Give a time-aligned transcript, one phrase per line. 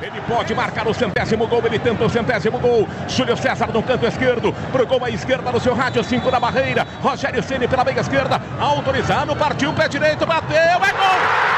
[0.00, 2.88] Ele pode marcar o centésimo gol, ele tenta o centésimo gol.
[3.08, 6.86] Júlio César no canto esquerdo, pro gol à esquerda no seu rádio, 5 da barreira.
[7.02, 11.57] Rogério Ceni pela meia esquerda, autorizado, partiu pé direito, bateu, é gol!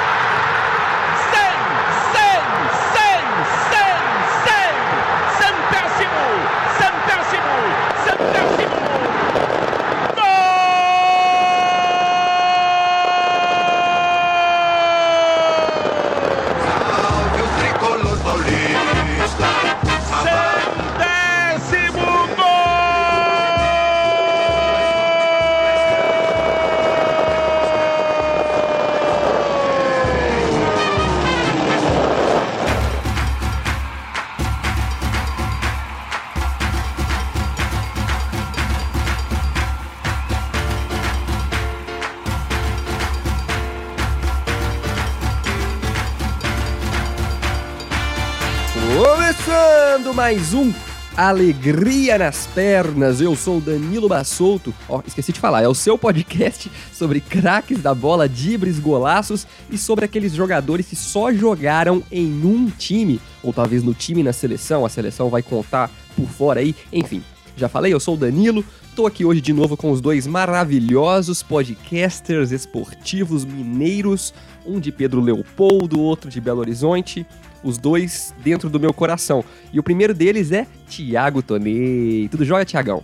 [50.50, 50.72] Mais um
[51.16, 53.20] Alegria nas Pernas.
[53.20, 54.74] Eu sou o Danilo Bassolto.
[54.88, 59.46] Ó, oh, esqueci de falar, é o seu podcast sobre craques da bola, dibres, golaços
[59.70, 64.32] e sobre aqueles jogadores que só jogaram em um time, ou talvez no time na
[64.32, 66.74] seleção, a seleção vai contar por fora aí.
[66.92, 67.22] Enfim,
[67.56, 68.64] já falei, eu sou o Danilo.
[68.96, 74.34] Tô aqui hoje de novo com os dois maravilhosos podcasters esportivos mineiros,
[74.66, 77.24] um de Pedro Leopoldo, outro de Belo Horizonte
[77.62, 79.44] os dois dentro do meu coração.
[79.72, 82.28] E o primeiro deles é Tiago Tonei.
[82.30, 83.02] Tudo jóia, Tiagão?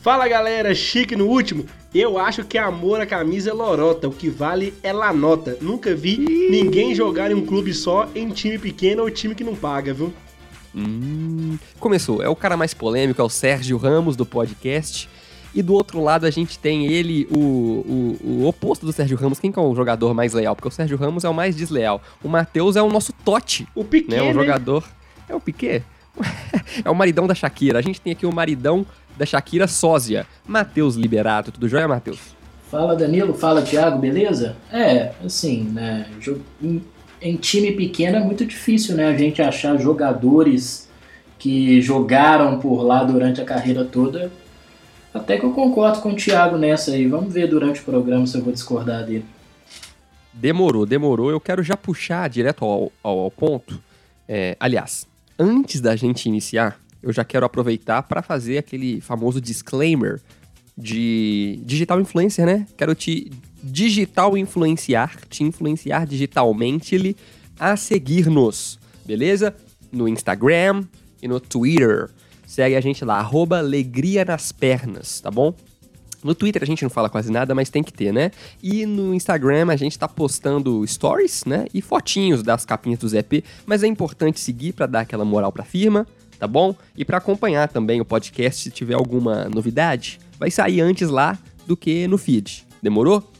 [0.00, 1.66] Fala galera, chique no último.
[1.94, 5.56] Eu acho que amor à camisa é lorota, o que vale é lanota.
[5.60, 9.56] Nunca vi ninguém jogar em um clube só, em time pequeno ou time que não
[9.56, 10.12] paga, viu?
[10.74, 12.22] Hum, começou.
[12.22, 15.08] É o cara mais polêmico, é o Sérgio Ramos do podcast.
[15.58, 19.40] E do outro lado a gente tem ele, o, o, o oposto do Sérgio Ramos.
[19.40, 20.54] Quem que é o jogador mais leal?
[20.54, 22.00] Porque o Sérgio Ramos é o mais desleal.
[22.22, 23.66] O Matheus é o nosso Tote.
[23.74, 24.22] O Piquet, né?
[24.22, 24.84] O jogador...
[25.28, 25.82] É o Piquet?
[26.84, 27.80] é o maridão da Shakira.
[27.80, 28.86] A gente tem aqui o maridão
[29.16, 30.28] da Shakira sósia.
[30.46, 31.50] Matheus Liberato.
[31.50, 32.20] Tudo jóia, Matheus?
[32.70, 33.34] Fala, Danilo.
[33.34, 33.98] Fala, Thiago.
[33.98, 34.54] Beleza?
[34.72, 36.06] É, assim, né...
[36.62, 36.80] Em,
[37.20, 39.08] em time pequeno é muito difícil, né?
[39.08, 40.88] A gente achar jogadores
[41.36, 44.30] que jogaram por lá durante a carreira toda
[45.18, 47.06] até que eu concordo com o Thiago nessa aí.
[47.06, 49.24] Vamos ver durante o programa se eu vou discordar dele.
[50.32, 51.30] Demorou, demorou.
[51.30, 53.80] Eu quero já puxar direto ao, ao, ao ponto.
[54.28, 55.06] É, aliás,
[55.38, 60.20] antes da gente iniciar, eu já quero aproveitar para fazer aquele famoso disclaimer
[60.76, 62.66] de digital influencer, né?
[62.76, 67.16] Quero te digital influenciar, te influenciar digitalmente
[67.58, 69.54] a seguir-nos, beleza?
[69.90, 70.84] No Instagram
[71.20, 72.08] e no Twitter.
[72.48, 75.52] Segue a gente lá, arroba Alegria nas Pernas, tá bom?
[76.24, 78.30] No Twitter a gente não fala quase nada, mas tem que ter, né?
[78.62, 81.66] E no Instagram a gente tá postando stories, né?
[81.74, 85.62] E fotinhos das capinhas do EP, mas é importante seguir para dar aquela moral pra
[85.62, 86.06] firma,
[86.38, 86.74] tá bom?
[86.96, 91.76] E para acompanhar também o podcast se tiver alguma novidade, vai sair antes lá do
[91.76, 92.66] que no feed.
[92.82, 93.30] Demorou?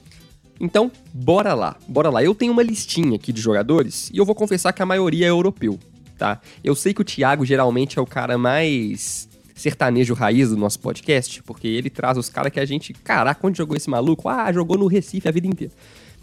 [0.60, 2.22] Então, bora lá, bora lá.
[2.22, 5.30] Eu tenho uma listinha aqui de jogadores e eu vou confessar que a maioria é
[5.30, 5.78] europeu
[6.18, 6.40] tá?
[6.62, 11.42] Eu sei que o Thiago geralmente é o cara mais sertanejo raiz do nosso podcast,
[11.42, 14.28] porque ele traz os caras que a gente, caraca, onde jogou esse maluco?
[14.28, 15.72] Ah, jogou no Recife a vida inteira.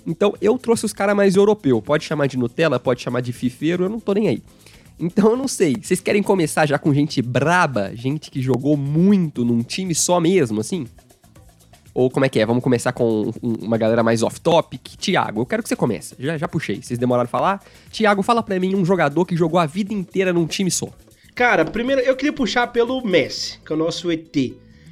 [0.06, 1.82] Então eu trouxe os caras mais europeu.
[1.82, 4.44] Pode chamar de Nutella, pode chamar de fifeiro, eu não tô nem aí.
[5.00, 5.76] Então eu não sei.
[5.82, 10.62] Vocês querem começar já com gente braba, gente que jogou muito num time só mesmo,
[10.62, 10.86] assim?
[11.96, 12.46] Ou como é que é?
[12.46, 14.98] Vamos começar com uma galera mais off-topic?
[14.98, 16.14] Tiago, eu quero que você comece.
[16.20, 16.82] Já, já puxei.
[16.82, 17.64] Vocês demoraram a falar?
[17.90, 20.90] Tiago, fala pra mim um jogador que jogou a vida inteira num time só.
[21.34, 24.36] Cara, primeiro eu queria puxar pelo Messi, que é o nosso ET.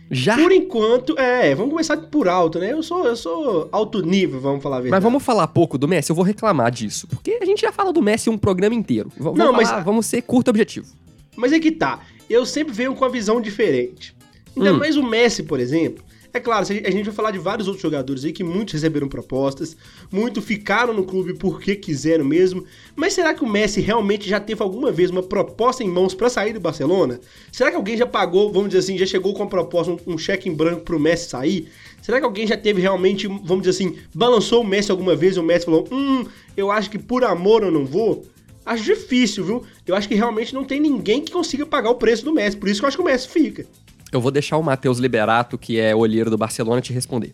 [0.09, 0.38] Já?
[0.38, 2.72] Por enquanto, é, vamos começar por alto, né?
[2.72, 5.02] Eu sou, eu sou alto nível, vamos falar a verdade.
[5.02, 6.09] Mas vamos falar pouco do Messi?
[6.09, 7.06] Eu vou reclamar disso.
[7.08, 9.09] Porque a gente já fala do Messi um programa inteiro.
[9.18, 9.70] V Não, vamos mas.
[9.70, 10.88] Falar, vamos ser curto objetivo.
[11.35, 12.00] Mas é que tá.
[12.30, 14.16] Eu sempre venho com a visão diferente.
[14.56, 14.78] Ainda hum.
[14.78, 16.03] mais o Messi, por exemplo.
[16.36, 19.78] É claro, a gente vai falar de vários outros jogadores aí que muitos receberam propostas,
[20.12, 22.66] muitos ficaram no clube porque quiseram mesmo.
[22.96, 26.32] Mas será que o Messi realmente já teve alguma vez uma proposta em mãos para
[26.32, 27.20] sair do Barcelona?
[27.52, 30.18] Será que alguém já pagou, vamos dizer assim, já chegou com a proposta, um, um
[30.18, 31.70] cheque em branco pro Messi sair?
[32.02, 35.40] Será que alguém já teve realmente, vamos dizer assim, balançou o Messi alguma vez e
[35.40, 36.26] o Messi falou: Hum,
[36.58, 38.26] eu acho que por amor eu não vou?
[38.66, 39.64] Acho difícil, viu?
[39.86, 42.58] Eu acho que realmente não tem ninguém que consiga pagar o preço do Messi.
[42.58, 43.68] Por isso que eu acho que o Messi fica.
[44.14, 47.34] Eu vou deixar o Matheus Liberato, que é olheiro do Barcelona, te responder.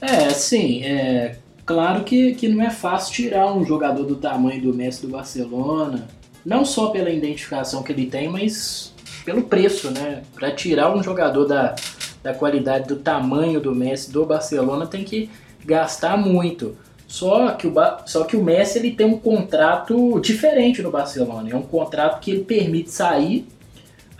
[0.00, 1.36] É, sim, é
[1.66, 6.06] claro que, que não é fácil tirar um jogador do tamanho do Messi do Barcelona,
[6.44, 8.92] não só pela identificação que ele tem, mas
[9.24, 10.22] pelo preço, né?
[10.34, 11.74] Para tirar um jogador da,
[12.22, 15.28] da qualidade do tamanho do Messi do Barcelona tem que
[15.64, 16.76] gastar muito.
[17.06, 17.74] Só que, o,
[18.06, 21.50] só que o Messi ele tem um contrato diferente no Barcelona.
[21.50, 23.46] É um contrato que ele permite sair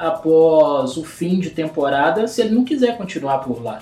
[0.03, 3.81] após o fim de temporada se ele não quiser continuar por lá.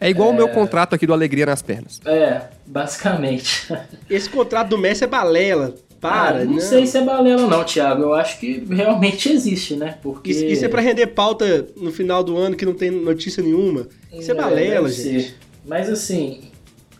[0.00, 0.32] É igual é...
[0.32, 2.00] o meu contrato aqui do Alegria nas Pernas.
[2.04, 3.72] É, basicamente.
[4.10, 5.72] Esse contrato do Messi é balela.
[6.00, 8.02] Para, ah, não, não, sei se é balela não, Thiago.
[8.02, 9.96] Eu acho que realmente existe, né?
[10.02, 10.32] Porque...
[10.32, 13.86] Isso, isso é para render pauta no final do ano que não tem notícia nenhuma.
[14.12, 15.28] Isso é, é balela, gente.
[15.28, 15.36] Ser.
[15.64, 16.40] Mas assim,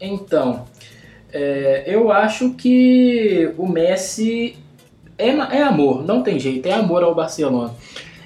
[0.01, 0.67] então,
[1.33, 4.55] é, eu acho que o Messi
[5.19, 7.75] é, é amor, não tem jeito, é amor ao Barcelona.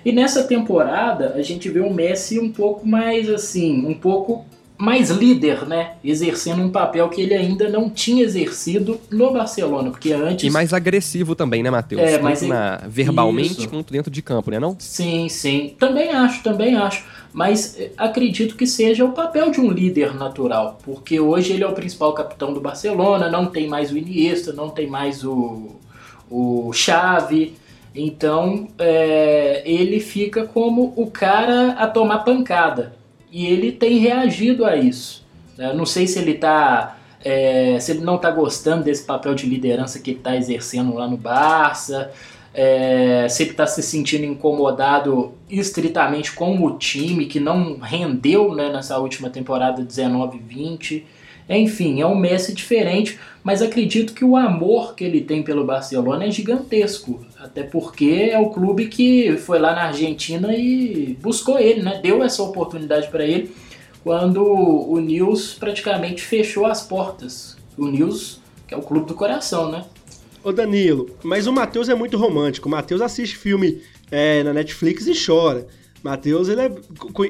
[0.06, 4.44] E nessa temporada a gente vê o Messi um pouco mais assim, um pouco
[4.78, 5.94] mais líder, né?
[6.04, 10.44] Exercendo um papel que ele ainda não tinha exercido no Barcelona, porque antes...
[10.44, 12.02] E mais agressivo também, né, Matheus?
[12.02, 12.40] É, mas...
[12.42, 13.68] Na, verbalmente Isso.
[13.68, 14.76] quanto dentro de campo, né não?
[14.78, 15.74] Sim, sim.
[15.76, 17.04] Também acho, também acho.
[17.32, 21.66] Mas eh, acredito que seja o papel de um líder natural, porque hoje ele é
[21.66, 25.72] o principal capitão do Barcelona, não tem mais o Iniesta, não tem mais o,
[26.30, 27.56] o Xavi...
[27.96, 32.94] Então é, ele fica como o cara a tomar pancada.
[33.32, 35.24] E ele tem reagido a isso.
[35.58, 36.98] Eu não sei se ele tá.
[37.24, 41.08] É, se ele não está gostando desse papel de liderança que ele está exercendo lá
[41.08, 42.12] no Barça,
[42.54, 48.70] é, se ele está se sentindo incomodado estritamente com o time que não rendeu né,
[48.70, 51.02] nessa última temporada 19-20.
[51.48, 56.24] Enfim, é um Messi diferente, mas acredito que o amor que ele tem pelo Barcelona
[56.24, 57.24] é gigantesco.
[57.38, 62.00] Até porque é o clube que foi lá na Argentina e buscou ele, né?
[62.02, 63.54] Deu essa oportunidade para ele
[64.02, 67.56] quando o Nils praticamente fechou as portas.
[67.76, 69.84] O Nils, que é o clube do coração, né?
[70.42, 72.68] Ô Danilo, mas o Matheus é muito romântico.
[72.68, 75.66] O Matheus assiste filme é, na Netflix e chora.
[76.02, 76.72] Matheus, ele é,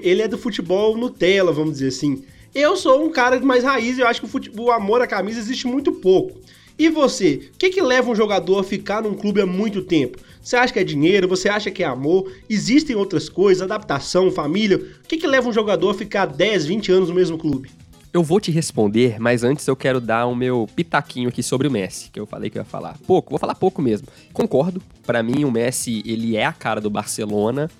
[0.02, 2.22] ele é do futebol Nutella, vamos dizer assim.
[2.58, 5.06] Eu sou um cara mais raiz e eu acho que o, futebol, o amor à
[5.06, 6.41] camisa existe muito pouco.
[6.79, 7.50] E você?
[7.53, 10.19] O que, que leva um jogador a ficar num clube há muito tempo?
[10.41, 11.29] Você acha que é dinheiro?
[11.29, 12.32] Você acha que é amor?
[12.49, 14.79] Existem outras coisas, adaptação, família?
[14.79, 17.69] O que, que leva um jogador a ficar 10, 20 anos no mesmo clube?
[18.11, 21.70] Eu vou te responder, mas antes eu quero dar o meu pitaquinho aqui sobre o
[21.70, 22.97] Messi, que eu falei que eu ia falar.
[23.06, 24.08] Pouco, vou falar pouco mesmo.
[24.32, 27.70] Concordo, para mim o Messi, ele é a cara do Barcelona.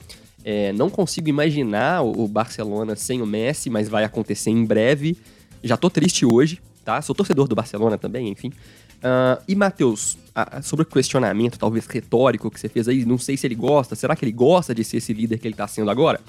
[0.49, 5.19] É, não consigo imaginar o Barcelona sem o Messi, mas vai acontecer em breve.
[5.61, 7.03] Já tô triste hoje, tá?
[7.03, 8.53] Sou torcedor do Barcelona também, enfim.
[8.99, 10.17] Uh, e, Matheus,
[10.63, 14.15] sobre o questionamento, talvez retórico que você fez aí, não sei se ele gosta, será
[14.15, 16.21] que ele gosta de ser esse líder que ele tá sendo agora?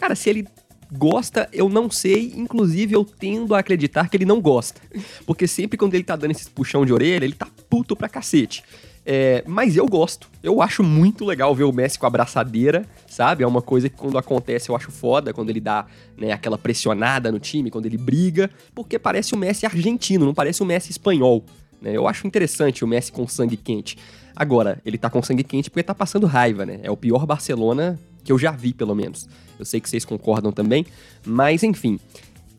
[0.00, 0.48] Cara, se ele
[0.90, 4.80] gosta, eu não sei, inclusive eu tendo a acreditar que ele não gosta.
[5.26, 8.64] Porque sempre quando ele tá dando esse puxão de orelha, ele tá puto pra cacete.
[9.08, 10.28] É, mas eu gosto.
[10.42, 13.44] Eu acho muito legal ver o Messi com a braçadeira, sabe?
[13.44, 15.86] É uma coisa que quando acontece eu acho foda, quando ele dá
[16.18, 20.60] né, aquela pressionada no time, quando ele briga, porque parece o Messi argentino, não parece
[20.60, 21.44] o Messi espanhol.
[21.80, 21.92] Né?
[21.92, 23.96] Eu acho interessante o Messi com sangue quente.
[24.34, 26.80] Agora, ele tá com sangue quente porque tá passando raiva, né?
[26.82, 29.28] É o pior Barcelona que eu já vi, pelo menos.
[29.56, 30.84] Eu sei que vocês concordam também,
[31.24, 32.00] mas enfim.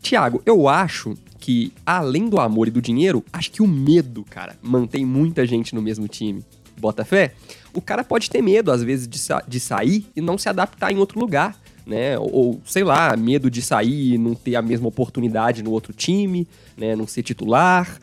[0.01, 1.13] Tiago, eu acho
[1.47, 5.73] que, além do amor e do dinheiro, acho que o medo, cara, mantém muita gente
[5.73, 6.43] no mesmo time.
[6.77, 7.35] Bota fé?
[7.73, 10.91] O cara pode ter medo, às vezes, de, sa de sair e não se adaptar
[10.91, 12.19] em outro lugar, né?
[12.19, 16.45] Ou, sei lá, medo de sair e não ter a mesma oportunidade no outro time,
[16.75, 16.97] né?
[16.97, 17.97] Não ser titular,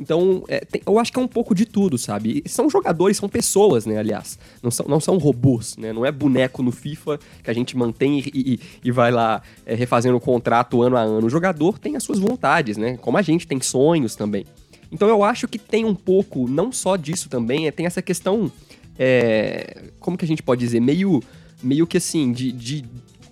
[0.00, 2.42] então, é, tem, eu acho que é um pouco de tudo, sabe?
[2.46, 4.38] São jogadores, são pessoas, né, aliás.
[4.62, 5.92] Não são, não são robôs, né?
[5.92, 9.74] Não é boneco no FIFA que a gente mantém e, e, e vai lá é,
[9.74, 11.26] refazendo o contrato ano a ano.
[11.26, 12.96] O jogador tem as suas vontades, né?
[12.96, 14.46] Como a gente tem sonhos também.
[14.90, 18.50] Então eu acho que tem um pouco, não só disso também, é, tem essa questão,
[18.98, 21.22] é, como que a gente pode dizer, meio,
[21.62, 22.84] meio que assim, de, de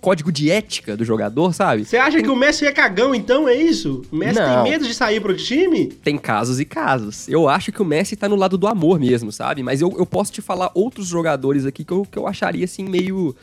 [0.09, 1.85] código de ética do jogador, sabe?
[1.85, 2.23] Você acha tem...
[2.23, 3.47] que o Messi é cagão, então?
[3.47, 4.01] É isso?
[4.11, 4.63] O Messi Não.
[4.63, 5.85] tem medo de sair pro time?
[5.85, 7.29] Tem casos e casos.
[7.29, 9.61] Eu acho que o Messi tá no lado do amor mesmo, sabe?
[9.61, 12.85] Mas eu, eu posso te falar outros jogadores aqui que eu, que eu acharia, assim,
[12.85, 13.35] meio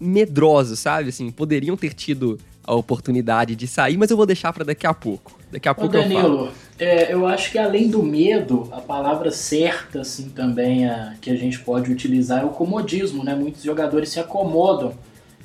[0.00, 1.10] medrosos, sabe?
[1.10, 4.94] Assim, poderiam ter tido a oportunidade de sair, mas eu vou deixar para daqui a
[4.94, 5.38] pouco.
[5.52, 6.52] Daqui a pouco Danilo, eu falo.
[6.76, 11.36] É, eu acho que além do medo, a palavra certa, assim, também a, que a
[11.36, 13.32] gente pode utilizar é o comodismo, né?
[13.36, 14.92] Muitos jogadores se acomodam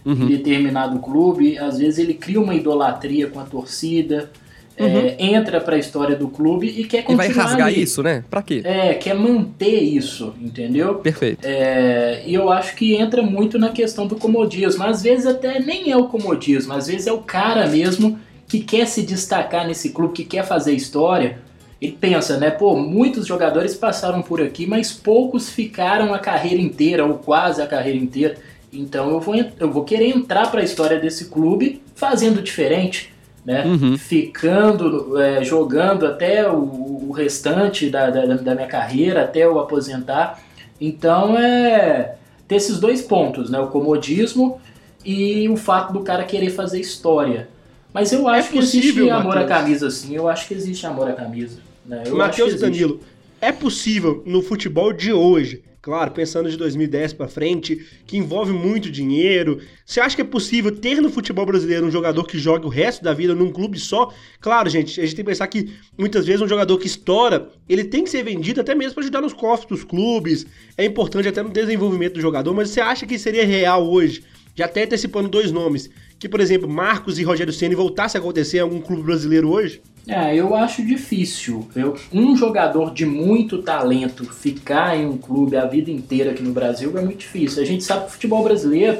[0.05, 0.13] uhum.
[0.13, 4.31] em determinado clube, às vezes ele cria uma idolatria com a torcida,
[4.79, 4.85] uhum.
[4.85, 7.25] é, entra para a história do clube e quer continuar.
[7.25, 7.81] E vai rasgar ali.
[7.81, 8.23] isso, né?
[8.29, 8.61] Pra quê?
[8.63, 10.95] É, quer manter isso, entendeu?
[10.95, 11.39] Perfeito.
[11.43, 14.83] É, e eu acho que entra muito na questão do comodismo.
[14.83, 18.87] Às vezes até nem é o comodismo, às vezes é o cara mesmo que quer
[18.87, 21.37] se destacar nesse clube, que quer fazer história.
[21.81, 22.49] Ele pensa, né?
[22.49, 27.67] Pô, muitos jogadores passaram por aqui, mas poucos ficaram a carreira inteira, ou quase a
[27.67, 28.35] carreira inteira.
[28.71, 33.13] Então eu vou, eu vou querer entrar para a história desse clube fazendo diferente.
[33.45, 33.65] né?
[33.65, 33.97] Uhum.
[33.97, 40.43] Ficando, é, jogando até o, o restante da, da, da minha carreira, até eu aposentar.
[40.79, 42.15] Então é
[42.47, 43.59] ter esses dois pontos, né?
[43.59, 44.59] O comodismo
[45.05, 47.47] e o fato do cara querer fazer história.
[47.93, 49.59] Mas eu acho que existe possível, amor à Matheus.
[49.59, 50.15] camisa, sim.
[50.15, 51.59] Eu acho que existe amor à camisa.
[51.85, 52.03] Né?
[52.05, 52.59] Eu Matheus.
[52.59, 52.99] Danilo,
[53.41, 58.91] é possível no futebol de hoje, claro, pensando de 2010 pra frente, que envolve muito
[58.91, 62.69] dinheiro, você acha que é possível ter no futebol brasileiro um jogador que jogue o
[62.69, 64.11] resto da vida num clube só?
[64.41, 67.83] Claro, gente, a gente tem que pensar que muitas vezes um jogador que estoura, ele
[67.83, 70.45] tem que ser vendido até mesmo pra ajudar nos cofres dos clubes,
[70.77, 74.23] é importante até no desenvolvimento do jogador, mas você acha que seria real hoje,
[74.55, 78.57] já até antecipando dois nomes, que, por exemplo, Marcos e Rogério Ceni voltasse a acontecer
[78.57, 79.81] em algum clube brasileiro hoje?
[80.07, 81.67] É, eu acho difícil.
[81.75, 86.51] Eu, um jogador de muito talento ficar em um clube a vida inteira aqui no
[86.51, 87.61] Brasil é muito difícil.
[87.61, 88.99] A gente sabe que o futebol brasileiro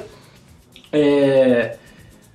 [0.92, 1.78] é,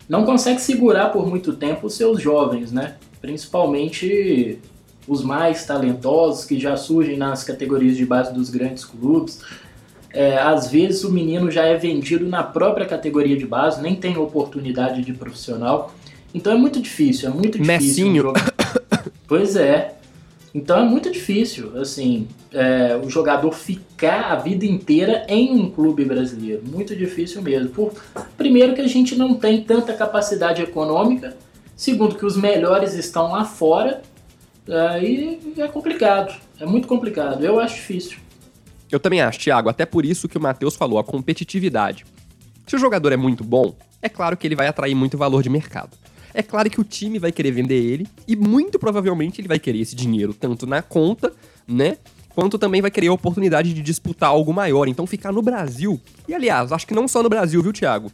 [0.09, 2.97] não consegue segurar por muito tempo os seus jovens, né?
[3.21, 4.59] Principalmente
[5.06, 9.40] os mais talentosos que já surgem nas categorias de base dos grandes clubes.
[10.14, 14.16] É, às vezes o menino já é vendido na própria categoria de base, nem tem
[14.16, 15.92] oportunidade de profissional.
[16.33, 18.06] Então é muito difícil, é muito difícil.
[18.06, 18.30] Messinho.
[18.30, 18.33] um
[19.26, 19.94] Pois é.
[20.54, 26.04] Então é muito difícil, assim, é, o jogador ficar a vida inteira em um clube
[26.04, 26.62] brasileiro.
[26.64, 27.71] Muito difícil mesmo.
[27.71, 27.92] Por,
[28.37, 31.37] primeiro que a gente não tem tanta capacidade econômica.
[31.76, 34.00] Segundo que os melhores estão lá fora.
[34.68, 36.40] Aí é complicado.
[36.61, 37.44] É muito complicado.
[37.44, 38.18] Eu acho difícil.
[38.94, 42.06] Eu também acho, Thiago, até por isso que o Matheus falou, a competitividade.
[42.64, 45.50] Se o jogador é muito bom, é claro que ele vai atrair muito valor de
[45.50, 45.96] mercado.
[46.32, 49.80] É claro que o time vai querer vender ele e muito provavelmente ele vai querer
[49.80, 51.32] esse dinheiro tanto na conta,
[51.66, 51.96] né?
[52.28, 54.86] Quanto também vai querer a oportunidade de disputar algo maior.
[54.86, 56.00] Então ficar no Brasil.
[56.28, 58.12] E aliás, acho que não só no Brasil, viu, Thiago?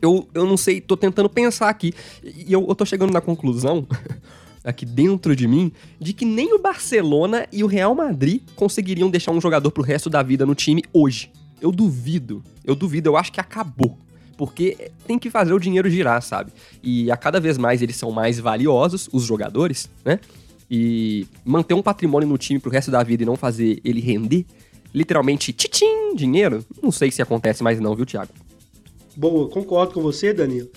[0.00, 1.92] Eu, eu não sei, tô tentando pensar aqui.
[2.24, 3.86] E eu, eu tô chegando na conclusão,
[4.68, 9.32] aqui dentro de mim, de que nem o Barcelona e o Real Madrid conseguiriam deixar
[9.32, 11.32] um jogador pro resto da vida no time hoje.
[11.60, 12.44] Eu duvido.
[12.64, 13.98] Eu duvido, eu acho que acabou.
[14.36, 16.52] Porque tem que fazer o dinheiro girar, sabe?
[16.82, 20.20] E a cada vez mais eles são mais valiosos, os jogadores, né?
[20.70, 24.44] E manter um patrimônio no time pro resto da vida e não fazer ele render,
[24.94, 28.30] literalmente, titim, dinheiro, não sei se acontece mais não, viu, Thiago?
[29.16, 30.68] Boa, concordo com você, Danilo.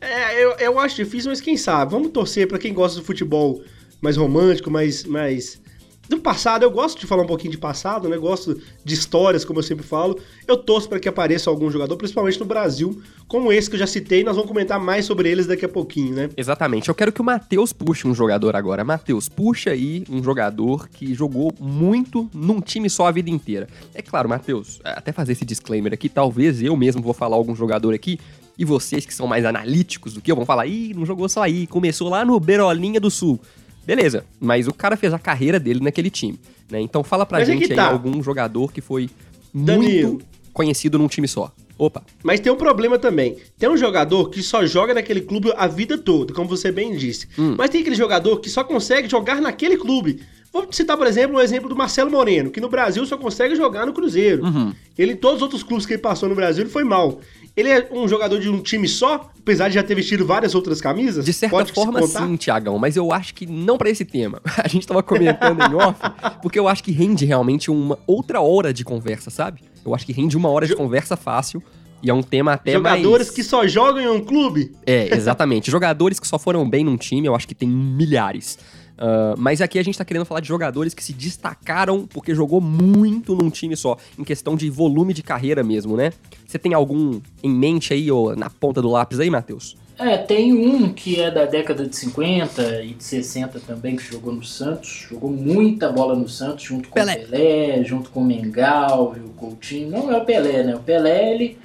[0.00, 1.90] É, eu, eu acho difícil, mas quem sabe?
[1.90, 3.62] Vamos torcer pra quem gosta do futebol
[4.00, 5.60] mais romântico, mais, mais.
[6.08, 8.16] Do passado, eu gosto de falar um pouquinho de passado, né?
[8.16, 10.18] Gosto de histórias, como eu sempre falo.
[10.46, 13.86] Eu torço para que apareça algum jogador, principalmente no Brasil, como esse que eu já
[13.86, 14.24] citei.
[14.24, 16.30] Nós vamos comentar mais sobre eles daqui a pouquinho, né?
[16.34, 16.88] Exatamente.
[16.88, 18.82] Eu quero que o Matheus puxe um jogador agora.
[18.84, 23.68] Matheus, puxa aí um jogador que jogou muito num time só a vida inteira.
[23.92, 27.92] É claro, Matheus, até fazer esse disclaimer aqui, talvez eu mesmo vou falar algum jogador
[27.92, 28.18] aqui
[28.58, 31.42] e vocês que são mais analíticos do que eu vão falar, ih, não jogou só
[31.42, 33.38] aí, começou lá no Berolinha do Sul.
[33.86, 36.38] Beleza, mas o cara fez a carreira dele naquele time,
[36.70, 36.80] né?
[36.80, 37.88] Então fala pra Mas é gente aí tá.
[37.88, 39.08] algum jogador que foi
[39.54, 40.08] Danilo.
[40.08, 41.52] muito conhecido num time só.
[41.78, 43.36] Opa, Mas tem um problema também.
[43.56, 47.28] Tem um jogador que só joga naquele clube a vida toda, como você bem disse.
[47.38, 47.54] Hum.
[47.56, 50.20] Mas tem aquele jogador que só consegue jogar naquele clube.
[50.52, 53.86] Vou citar, por exemplo, o exemplo do Marcelo Moreno, que no Brasil só consegue jogar
[53.86, 54.44] no Cruzeiro.
[54.44, 54.72] Uhum.
[54.98, 57.20] Ele, em todos os outros clubes que ele passou no Brasil, ele foi mal.
[57.58, 60.80] Ele é um jogador de um time só, apesar de já ter vestido várias outras
[60.80, 61.24] camisas?
[61.24, 64.40] De certa forma, sim, Tiagão, mas eu acho que não pra esse tema.
[64.62, 65.98] A gente tava comentando em off,
[66.40, 69.62] porque eu acho que rende realmente uma outra hora de conversa, sabe?
[69.84, 71.60] Eu acho que rende uma hora de conversa fácil
[72.00, 73.30] e é um tema até Jogadores mais...
[73.34, 74.70] que só jogam em um clube?
[74.86, 75.68] É, exatamente.
[75.68, 78.56] Jogadores que só foram bem num time, eu acho que tem milhares.
[78.98, 82.60] Ah, mas aqui a gente tá querendo falar de jogadores que se destacaram porque jogou
[82.60, 86.12] muito num time só, em questão de volume de carreira mesmo, né?
[86.46, 89.76] Você tem algum em mente aí, ou na ponta do lápis aí, Matheus?
[89.98, 94.32] É, tem um que é da década de 50 e de 60 também, que jogou
[94.32, 95.06] no Santos.
[95.10, 97.14] Jogou muita bola no Santos, junto com Pelé.
[97.14, 99.90] o Pelé, junto com o Mengal o Coutinho.
[99.90, 100.76] Não é o Pelé, né?
[100.76, 101.58] O Pelé, ele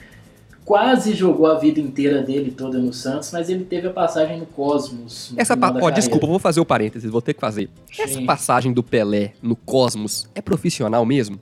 [0.66, 4.46] quase jogou a vida inteira dele toda no Santos, mas ele teve a passagem no
[4.46, 5.32] Cosmos.
[5.32, 5.72] no Essa pa...
[5.72, 5.92] carreira.
[5.92, 7.70] desculpa, vou fazer o parênteses, vou ter que fazer.
[7.98, 8.26] Essa Sim.
[8.26, 11.40] passagem do Pelé no Cosmos é profissional mesmo?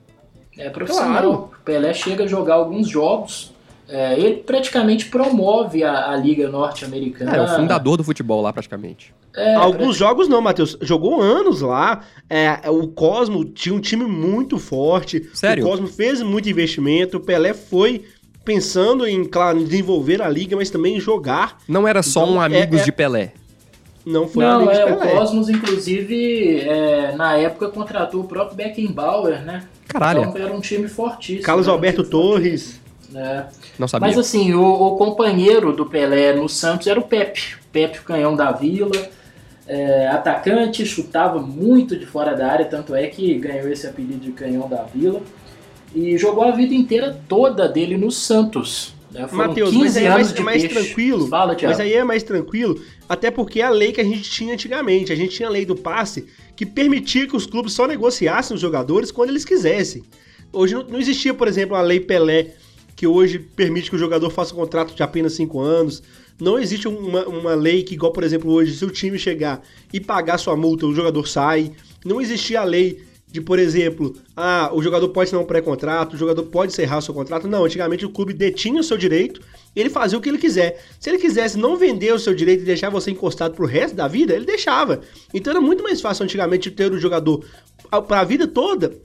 [0.58, 1.12] É profissional.
[1.12, 1.32] Claro.
[1.32, 3.54] O Pelé chega a jogar alguns jogos.
[3.88, 7.34] É, ele praticamente promove a, a Liga Norte-Americana.
[7.34, 9.14] Ah, é o fundador do futebol lá, praticamente.
[9.36, 10.78] É, Alguns jogos não, Matheus.
[10.82, 12.02] Jogou anos lá.
[12.30, 15.30] É, o Cosmo tinha um time muito forte.
[15.34, 15.66] Sério?
[15.66, 17.18] O Cosmo fez muito investimento.
[17.18, 18.06] O Pelé foi
[18.44, 21.58] pensando em, claro, desenvolver a liga, mas também em jogar.
[21.68, 23.34] Não era só Então, um é- amigos é- de Pelé.
[24.04, 25.12] Não foi Não, amigo de é, o Pelé.
[25.12, 29.64] Cosmos, inclusive, é, na época contratou o próprio Beckenbauer, né?
[29.88, 30.22] Caralho.
[30.24, 31.44] Então era um time fortíssimo.
[31.46, 32.80] Carlos um Alberto Torres.
[33.14, 33.44] É.
[33.78, 34.08] Não sabia.
[34.08, 37.58] Mas assim, o, o companheiro do Pelé no Santos era o Pepe.
[37.72, 38.92] Pepe, o canhão da vila.
[39.68, 44.32] É, atacante, chutava muito de fora da área, tanto é que ganhou esse apelido de
[44.32, 45.22] canhão da vila.
[45.94, 48.94] E jogou a vida inteira toda dele no Santos.
[49.12, 49.28] Né?
[49.32, 51.28] Matheus, 15 mas aí é mais, é mais tranquilo.
[51.28, 51.58] Fala.
[51.62, 55.12] Mas aí é mais tranquilo, até porque é a lei que a gente tinha antigamente.
[55.12, 58.62] A gente tinha a lei do passe que permitia que os clubes só negociassem os
[58.62, 60.04] jogadores quando eles quisessem.
[60.54, 62.54] Hoje não, não existia, por exemplo, a lei Pelé,
[62.96, 66.04] que hoje permite que o jogador faça um contrato de apenas 5 anos.
[66.40, 70.00] Não existe uma, uma lei que, igual, por exemplo, hoje, se o time chegar e
[70.00, 71.72] pagar sua multa, o jogador sai.
[72.06, 76.18] Não existia a lei de, por exemplo, ah, o jogador pode ter um pré-contrato, o
[76.18, 77.48] jogador pode encerrar o seu contrato.
[77.48, 79.42] Não, antigamente o clube detinha o seu direito
[79.76, 80.84] ele fazia o que ele quiser.
[81.00, 84.08] Se ele quisesse não vender o seu direito e deixar você encostado pro resto da
[84.08, 85.02] vida, ele deixava.
[85.34, 87.44] Então era muito mais fácil antigamente ter o jogador
[88.08, 88.98] para a vida toda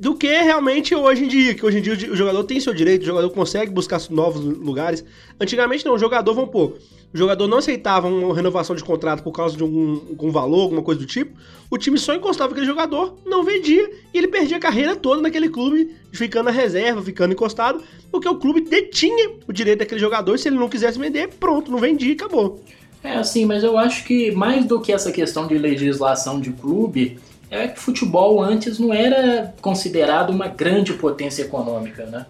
[0.00, 3.02] do que realmente hoje em dia, que hoje em dia o jogador tem seu direito,
[3.02, 5.04] o jogador consegue buscar novos lugares.
[5.38, 6.78] Antigamente não, o jogador, vamos pôr,
[7.12, 10.80] o jogador não aceitava uma renovação de contrato por causa de um, um valor, alguma
[10.80, 11.38] coisa do tipo,
[11.70, 15.50] o time só encostava aquele jogador, não vendia, e ele perdia a carreira toda naquele
[15.50, 20.38] clube, ficando na reserva, ficando encostado, porque o clube detinha o direito daquele jogador, e
[20.38, 22.58] se ele não quisesse vender, pronto, não vendia e acabou.
[23.02, 27.18] É assim, mas eu acho que mais do que essa questão de legislação de clube,
[27.50, 32.26] é que futebol antes não era considerado uma grande potência econômica, né?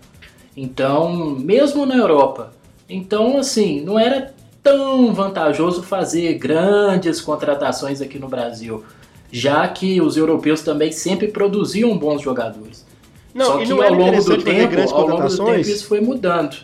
[0.57, 2.53] Então, mesmo na Europa.
[2.89, 8.85] Então, assim, não era tão vantajoso fazer grandes contratações aqui no Brasil,
[9.31, 12.87] já que os europeus também sempre produziam bons jogadores.
[13.33, 16.01] Não, Só e que não ao longo do tempo, ao longo do tempo isso foi
[16.01, 16.57] mudando.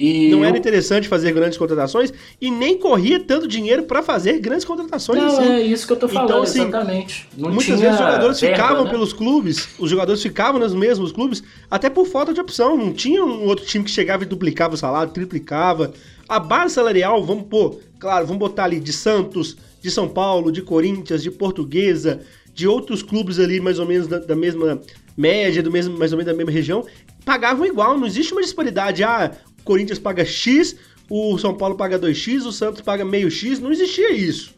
[0.00, 4.38] E Não era o- interessante fazer grandes contratações e nem corria tanto dinheiro para fazer
[4.38, 5.52] grandes contratações Não, assim.
[5.52, 7.28] é isso que eu tô Então, falando, assim, exatamente.
[7.36, 8.90] Não Muitas tinha vezes os jogadores verba, ficavam né?
[8.90, 12.76] pelos clubes, os jogadores ficavam nos mesmos clubes, até por falta de opção.
[12.78, 15.92] Não tinha um outro time que chegava e duplicava o salário, triplicava.
[16.26, 20.62] A base salarial, vamos pôr, claro, vamos botar ali de Santos, de São Paulo, de
[20.62, 22.20] Corinthians, de Portuguesa,
[22.54, 24.80] de outros clubes ali mais ou menos da, da mesma
[25.16, 26.86] média, do mesmo, mais ou menos da mesma região,
[27.24, 29.02] pagavam igual, não existe uma disparidade.
[29.04, 29.30] Ah,
[29.64, 30.76] Corinthians paga X,
[31.08, 34.54] o São Paulo paga 2X, o Santos paga meio X, não existia isso.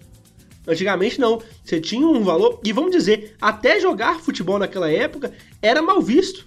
[0.67, 1.43] Antigamente não.
[1.65, 2.61] Você tinha um valor.
[2.65, 6.47] E vamos dizer, até jogar futebol naquela época era mal visto.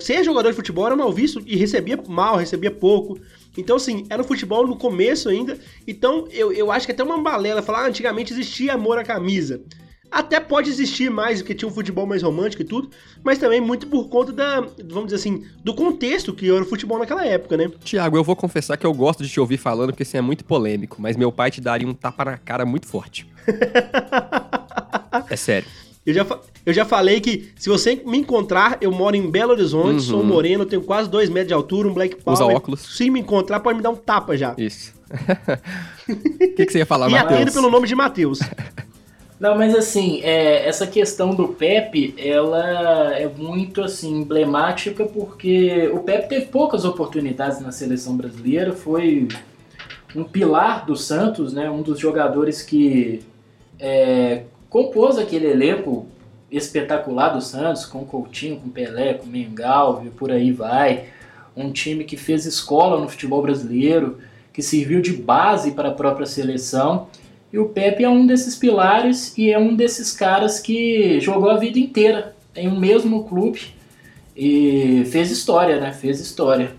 [0.00, 3.18] Ser jogador de futebol era mal visto e recebia mal, recebia pouco.
[3.56, 5.58] Então, assim, era um futebol no começo ainda.
[5.86, 9.62] Então, eu, eu acho que até uma balela falar, ah, antigamente existia amor à camisa.
[10.10, 12.88] Até pode existir mais, porque tinha um futebol mais romântico e tudo,
[13.24, 16.98] mas também muito por conta da, vamos dizer assim, do contexto que era o futebol
[16.98, 17.70] naquela época, né?
[17.84, 20.44] Tiago, eu vou confessar que eu gosto de te ouvir falando porque você é muito
[20.44, 23.26] polêmico, mas meu pai te daria um tapa na cara muito forte.
[25.28, 25.68] é sério.
[26.04, 26.24] Eu já,
[26.64, 30.00] eu já falei que se você me encontrar, eu moro em Belo Horizonte, Uhum.
[30.00, 32.40] sou moreno, tenho quase dois metros de altura, um black power.
[32.40, 32.96] Usa óculos.
[32.96, 34.54] Se me encontrar, pode me dar um tapa já.
[34.56, 34.94] Isso.
[36.08, 37.54] O que, que você ia falar, e atendo Matheus?
[37.54, 38.38] pelo nome de Matheus.
[39.38, 45.98] Não, mas assim, é, essa questão do Pepe, ela é muito assim emblemática porque o
[45.98, 49.28] Pepe teve poucas oportunidades na seleção brasileira, foi
[50.14, 51.70] um pilar do Santos, né?
[51.70, 53.20] Um dos jogadores que
[53.78, 56.06] é, compôs aquele elenco
[56.50, 61.08] espetacular do Santos, com Coutinho, com Pelé, com Mengalvio, por aí vai.
[61.54, 64.18] Um time que fez escola no futebol brasileiro,
[64.52, 67.08] que serviu de base para a própria seleção.
[67.52, 71.56] E o Pepe é um desses pilares e é um desses caras que jogou a
[71.56, 73.74] vida inteira em um mesmo clube
[74.36, 75.92] e fez história, né?
[75.92, 76.74] Fez história.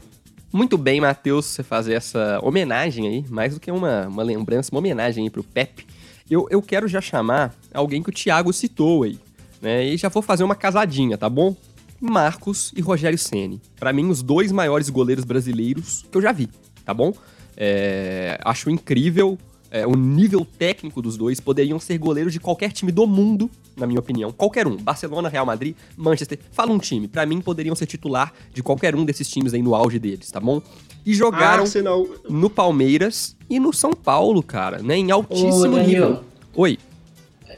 [0.52, 4.80] Muito bem, Matheus, você fazer essa homenagem aí, mais do que uma, uma lembrança, uma
[4.80, 5.86] homenagem aí pro Pepe.
[6.30, 9.18] Eu, eu quero já chamar alguém que o Thiago citou aí,
[9.62, 9.86] né?
[9.86, 11.56] E já vou fazer uma casadinha, tá bom?
[12.00, 13.62] Marcos e Rogério Ceni.
[13.80, 16.50] Para mim, os dois maiores goleiros brasileiros que eu já vi,
[16.86, 17.14] tá bom?
[17.56, 19.38] É, acho incrível
[19.72, 21.40] é, o nível técnico dos dois.
[21.40, 24.32] Poderiam ser goleiros de qualquer time do mundo, na minha opinião.
[24.32, 24.78] Qualquer um.
[24.78, 26.40] Barcelona, Real Madrid, Manchester.
[26.52, 27.08] Fala um time.
[27.08, 30.40] Para mim, poderiam ser titular de qualquer um desses times aí no auge deles, tá
[30.40, 30.62] bom?
[31.06, 32.06] E jogaram Arsenal.
[32.30, 34.98] no Palmeiras e no São Paulo, cara, né?
[34.98, 36.24] Em altíssimo Ô, nível.
[36.56, 36.78] Oi.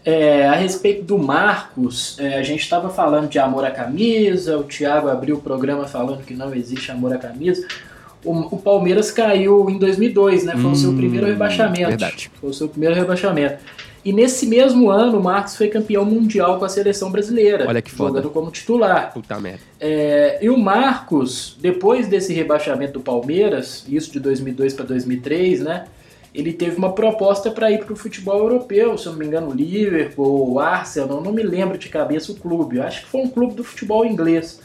[0.06, 4.63] É, a respeito do Marcos, é, a gente estava falando de amor à camisa, o
[4.63, 7.67] Thiago abriu o programa falando que não existe amor à camisa.
[8.24, 10.54] O, o Palmeiras caiu em 2002, né?
[10.58, 11.88] Foi o seu Hum, primeiro rebaixamento.
[11.88, 12.32] verdade.
[12.40, 13.60] Foi o seu primeiro rebaixamento.
[14.04, 17.66] E nesse mesmo ano, o Marcos foi campeão mundial com a seleção brasileira.
[17.68, 18.18] Olha que foda.
[18.20, 19.12] Jogando como titular.
[19.14, 19.60] Puta merda.
[19.80, 25.86] É, e o Marcos, depois desse rebaixamento do Palmeiras, isso de 2002 para 2003, né?
[26.34, 29.50] Ele teve uma proposta para ir para o futebol europeu, se eu não me engano,
[29.50, 32.78] o Liverpool, o Arsenal, não me lembro de cabeça o clube.
[32.78, 34.62] Eu acho que foi um clube do futebol inglês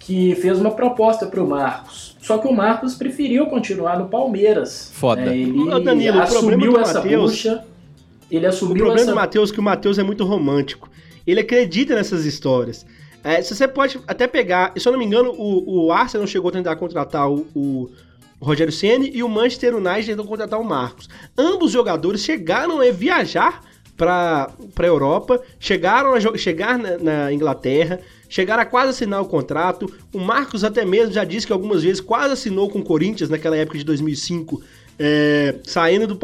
[0.00, 2.07] que fez uma proposta para o Marcos.
[2.28, 4.90] Só que o Marcos preferiu continuar no Palmeiras.
[4.92, 5.22] Foda.
[5.22, 7.64] É, ele Danilo, o problema assumiu do essa Matheus- bucha.
[8.30, 10.90] Ele O assumiu problema essa do Matheus é que o Matheus é muito romântico.
[11.26, 12.84] Ele acredita nessas histórias.
[13.24, 16.50] É, se você pode até pegar, se eu não me engano, o, o Arsenal chegou
[16.50, 17.88] a tentar contratar o, o
[18.38, 21.08] Rogério Ceni e o Manchester United tentou contratar o Marcos.
[21.36, 23.62] Ambos os jogadores chegaram a viajar
[23.98, 29.92] para a Europa, chegaram a chegar na, na Inglaterra, chegaram a quase assinar o contrato.
[30.14, 33.56] O Marcos até mesmo já disse que algumas vezes quase assinou com o Corinthians naquela
[33.56, 34.62] época de 2005.
[35.00, 36.16] é, saindo do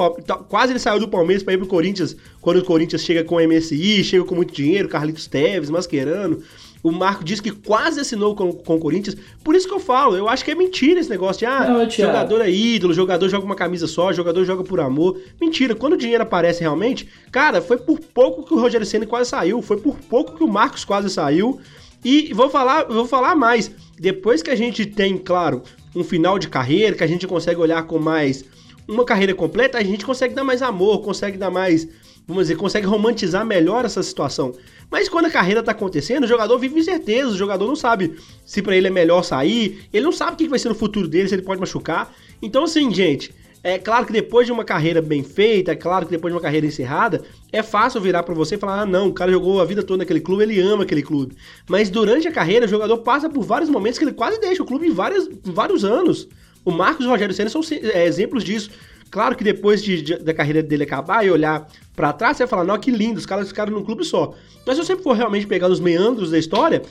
[0.49, 4.03] quase ele saiu do Palmeiras para ir pro Corinthians quando o Corinthians chega com MSI,
[4.05, 6.43] chega com muito dinheiro, Carlitos Teves, Mascherano.
[6.85, 9.17] O Marco disse que quase assinou com, com o Corinthians.
[9.43, 11.89] Por isso que eu falo, eu acho que é mentira esse negócio de ah, Não,
[11.89, 12.13] Thiago.
[12.13, 15.19] jogador é ídolo, jogador joga uma camisa só, jogador joga por amor.
[15.41, 19.31] Mentira, quando o dinheiro aparece realmente, cara, foi por pouco que o Rogério Ceni quase
[19.31, 21.59] saiu, foi por pouco que o Marcos quase saiu.
[22.05, 23.71] E vou falar, vou falar mais.
[23.99, 25.63] Depois que a gente tem, claro,
[25.97, 28.45] um final de carreira, que a gente consegue olhar com mais
[28.87, 31.89] uma carreira completa, a gente consegue dar mais amor, consegue dar mais,
[32.29, 34.53] vamos dizer, consegue romantizar melhor essa situação.
[34.95, 38.15] Mas quando a carreira tá acontecendo, o jogador vive incerteza, o jogador não sabe
[38.47, 41.09] se pra ele é melhor sair, ele não sabe o que vai ser no futuro
[41.09, 42.15] dele, se ele pode machucar.
[42.41, 46.13] Então, assim, gente, é claro que depois de uma carreira bem feita, é claro que
[46.13, 49.13] depois de uma carreira encerrada, é fácil virar pra você e falar: ah, não, o
[49.13, 51.35] cara jogou a vida toda naquele clube, ele ama aquele clube.
[51.69, 54.67] Mas durante a carreira, o jogador passa por vários momentos que ele quase deixa o
[54.67, 56.29] clube em, várias, em vários anos.
[56.65, 58.71] O Marcos e o Rogério Senna são é, exemplos disso.
[59.11, 62.51] Claro que depois de, de- da carreira dele acabar e olhar pra trás, você vai
[62.51, 64.35] falar, não, que lindo, os caras ficaram num clube só.
[64.67, 66.83] Mas se você for realmente pegar os meandros da história,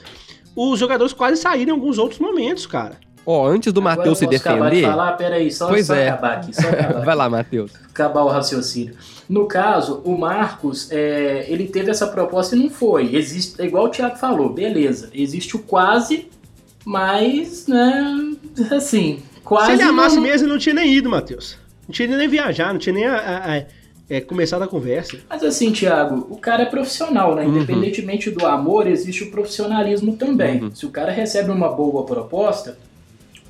[0.56, 2.96] os jogadores quase saíram em alguns outros momentos, cara.
[3.26, 4.90] Ó, antes do Matheus se posso acabar de defender.
[4.90, 6.08] falar, peraí, só, Pois só é.
[6.10, 7.72] acabar aqui, só acabar Vai lá, Matheus.
[7.90, 8.94] acabar o raciocínio.
[9.28, 13.14] No caso, o Marcos, é, ele teve essa proposta e não foi.
[13.16, 15.08] Existe, é igual o Thiago falou, beleza.
[15.14, 16.28] Existe o quase,
[16.84, 18.34] mas, né,
[18.70, 19.66] assim, quase.
[19.68, 21.56] Se ele amasse não- mesmo, ele não tinha nem ido, Matheus.
[21.86, 23.62] Não tinha nem viajar, não tinha nem a- a- a-
[24.10, 25.16] é, começado a conversa.
[25.28, 27.44] Mas assim, Thiago, o cara é profissional, né?
[27.44, 27.56] Uhum.
[27.56, 30.62] Independentemente do amor, existe o profissionalismo também.
[30.62, 30.74] Uhum.
[30.74, 32.76] Se o cara recebe uma boa proposta,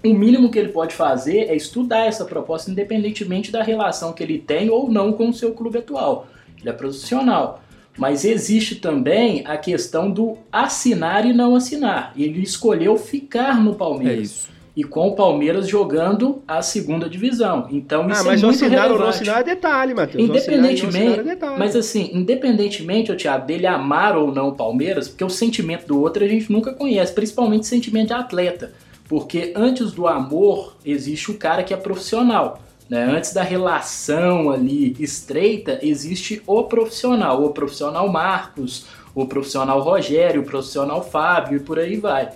[0.04, 4.38] o mínimo que ele pode fazer é estudar essa proposta, independentemente da relação que ele
[4.38, 6.26] tem ou não com o seu clube atual.
[6.60, 7.60] Ele é profissional.
[7.96, 12.12] Mas existe também a questão do assinar e não assinar.
[12.16, 14.20] Ele escolheu ficar no É Palmeiras.
[14.30, 14.48] isso.
[14.76, 17.68] E com o Palmeiras jogando a segunda divisão.
[17.70, 19.08] Então isso ah, mas é o muito não relevante.
[19.08, 20.22] assinar é detalhe, Matheus.
[20.22, 21.58] O Independentemente, é detalhe.
[21.58, 26.00] mas assim, independentemente, ô Thiago, dele amar ou não o Palmeiras, porque o sentimento do
[26.00, 28.72] outro a gente nunca conhece, principalmente o sentimento de atleta.
[29.08, 32.60] Porque antes do amor existe o cara que é profissional.
[32.88, 33.04] Né?
[33.04, 37.44] Antes da relação ali estreita, existe o profissional.
[37.44, 42.30] O profissional Marcos, o profissional Rogério, o profissional Fábio e por aí vai.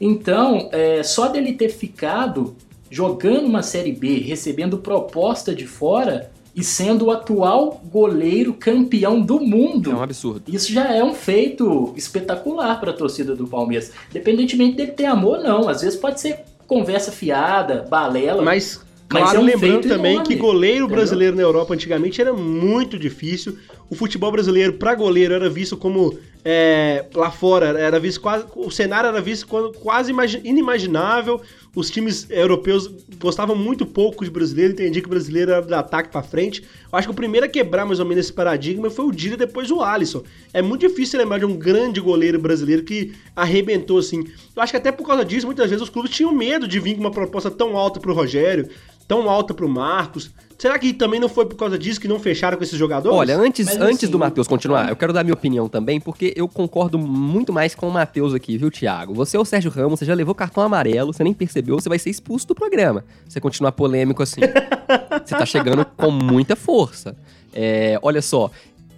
[0.00, 2.56] Então, é, só dele ter ficado
[2.90, 9.38] jogando uma Série B, recebendo proposta de fora e sendo o atual goleiro campeão do
[9.38, 9.92] mundo.
[9.92, 10.42] É um absurdo.
[10.48, 13.92] Isso já é um feito espetacular para a torcida do Palmeiras.
[14.10, 15.68] Independentemente dele ter amor, não.
[15.68, 18.42] Às vezes pode ser conversa fiada, balela.
[18.42, 20.96] Mas, Mas claro, é um lembrando também enorme, que goleiro entendeu?
[20.96, 23.56] brasileiro na Europa antigamente era muito difícil.
[23.90, 28.70] O futebol brasileiro para goleiro era visto como é, lá fora era visto quase o
[28.70, 29.46] cenário era visto
[29.80, 31.40] quase imagi- inimaginável.
[31.74, 36.10] Os times europeus gostavam muito pouco de brasileiro, entendiam que o brasileiro era do ataque
[36.10, 36.62] para frente.
[36.62, 39.36] Eu acho que o primeiro a quebrar mais ou menos esse paradigma foi o Dida
[39.36, 40.22] depois o Alisson.
[40.52, 44.24] É muito difícil lembrar de um grande goleiro brasileiro que arrebentou assim.
[44.54, 46.94] Eu acho que até por causa disso, muitas vezes os clubes tinham medo de vir
[46.94, 48.68] com uma proposta tão alta pro Rogério,
[49.08, 50.30] tão alta pro Marcos.
[50.58, 53.16] Será que também não foi por causa disso que não fecharam com esses jogadores?
[53.16, 56.32] Olha, antes, Mas antes assim, do Matheus continuar, eu quero dar minha opinião também, porque
[56.36, 59.14] eu concordo muito mais com o Matheus aqui, viu, Thiago?
[59.14, 61.98] Você é o Sérgio Ramos, você já levou cartão amarelo, você nem percebeu, você vai
[61.98, 63.04] ser expulso do programa.
[63.28, 64.40] Você continuar polêmico assim.
[65.24, 67.16] você tá chegando com muita força.
[67.54, 68.50] É, olha só,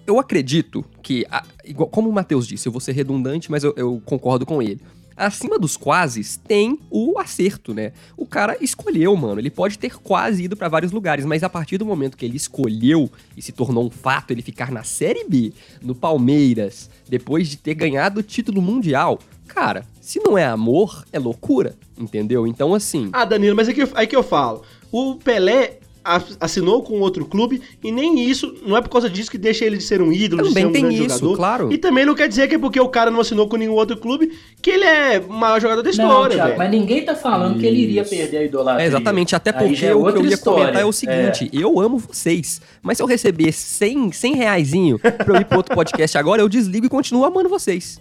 [0.07, 3.75] eu acredito que, a- igual, como o Matheus disse, eu vou ser redundante, mas eu,
[3.77, 4.81] eu concordo com ele.
[5.17, 7.93] Acima dos quases tem o acerto, né?
[8.17, 9.41] O cara escolheu, mano.
[9.41, 12.37] Ele pode ter quase ido pra vários lugares, mas a partir do momento que ele
[12.37, 17.57] escolheu e se tornou um fato ele ficar na Série B, no Palmeiras, depois de
[17.57, 22.47] ter ganhado o título mundial, cara, se não é amor, é loucura, entendeu?
[22.47, 23.11] Então, assim.
[23.13, 24.63] Ah, Danilo, mas é que, aí que eu falo.
[24.93, 29.37] O Pelé assinou com outro clube e nem isso, não é por causa disso que
[29.39, 31.37] deixa ele de ser um ídolo, de Também ser um tem grande isso, jogador.
[31.37, 31.73] claro.
[31.73, 33.97] E também não quer dizer que é porque o cara não assinou com nenhum outro
[33.97, 34.33] clube
[34.63, 36.59] que ele é o maior jogador da não, história, Thiago, velho.
[36.59, 38.11] mas ninguém tá falando que ele iria Isso.
[38.11, 38.85] perder a idolatria.
[38.85, 40.61] É, exatamente, até Aí porque é o que eu ia história.
[40.61, 45.37] comentar é o seguinte, eu amo vocês, mas se eu receber 100, 100 reaisinho pra
[45.37, 48.01] eu ir pro outro podcast agora, eu desligo e continuo amando vocês.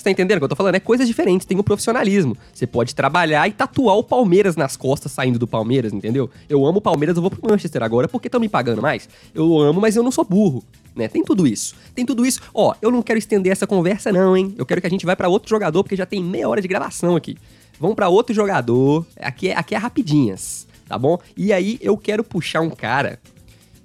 [0.00, 0.76] Você tá entendendo o que eu tô falando?
[0.76, 2.34] É coisas diferentes, tem o profissionalismo.
[2.54, 6.30] Você pode trabalhar e tatuar o Palmeiras nas costas saindo do Palmeiras, entendeu?
[6.48, 9.10] Eu amo o Palmeiras, eu vou pro Manchester agora porque estão me pagando mais.
[9.34, 10.64] Eu amo, mas eu não sou burro,
[10.96, 11.06] né?
[11.06, 11.74] Tem tudo isso.
[11.94, 12.40] Tem tudo isso.
[12.54, 14.54] Ó, eu não quero estender essa conversa não, hein?
[14.56, 16.68] Eu quero que a gente vá para outro jogador porque já tem meia hora de
[16.68, 17.36] gravação aqui.
[17.78, 19.04] Vamos para outro jogador.
[19.20, 21.18] Aqui é, aqui é rapidinhas, tá bom?
[21.36, 23.18] E aí eu quero puxar um cara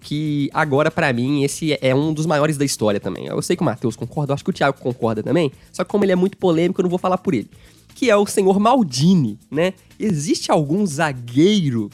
[0.05, 3.25] que agora, para mim, esse é um dos maiores da história também.
[3.25, 5.89] Eu sei que o Matheus concorda, eu acho que o Thiago concorda também, só que
[5.89, 7.49] como ele é muito polêmico, eu não vou falar por ele.
[7.95, 9.73] Que é o senhor Maldini, né?
[9.99, 11.89] Existe algum zagueiro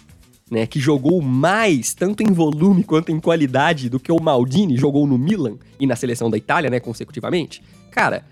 [0.52, 5.08] né, que jogou mais, tanto em volume quanto em qualidade, do que o Maldini jogou
[5.08, 7.64] no Milan e na seleção da Itália, né, consecutivamente?
[7.92, 8.26] Cara,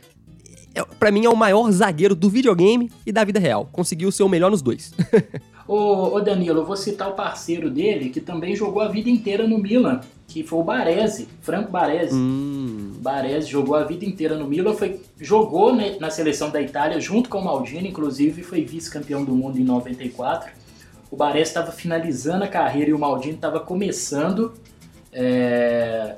[0.76, 3.70] é, para mim é o maior zagueiro do videogame e da vida real.
[3.72, 4.94] Conseguiu ser o melhor nos dois.
[5.72, 9.48] Ô, ô, Danilo, eu vou citar o parceiro dele, que também jogou a vida inteira
[9.48, 12.16] no Milan, que foi o Baresi, Franco Baresi.
[12.16, 17.00] hum, Baresi jogou a vida inteira no Milan, foi, jogou né, na seleção da Itália
[17.00, 20.52] junto com o Maldini, inclusive foi vice-campeão do mundo em 94.
[21.12, 24.54] O Baresi estava finalizando a carreira e o Maldini estava começando.
[25.14, 26.16] é,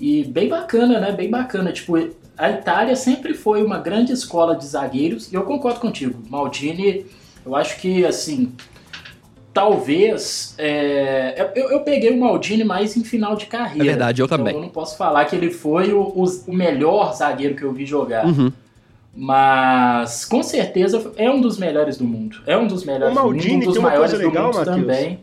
[0.00, 1.12] E bem bacana, né?
[1.12, 1.72] Bem bacana.
[1.72, 1.94] Tipo,
[2.36, 6.20] a Itália sempre foi uma grande escola de zagueiros, e eu concordo contigo.
[6.28, 7.06] Maldini,
[7.44, 8.52] eu acho que, assim,
[9.52, 10.54] talvez.
[10.58, 13.84] é, Eu, eu peguei o Maldini mais em final de carreira.
[13.84, 14.54] É verdade, eu Então também.
[14.54, 17.84] eu não posso falar que ele foi o, o- o melhor zagueiro que eu vi
[17.86, 18.26] jogar.
[18.26, 18.50] uhum.
[19.16, 22.38] Mas com certeza é um dos melhores do mundo.
[22.46, 24.28] É um dos melhores O Maldini do mundo, um dos tem uma maiores coisa do
[24.28, 24.76] legal, mundo Matheus.
[24.76, 25.18] também.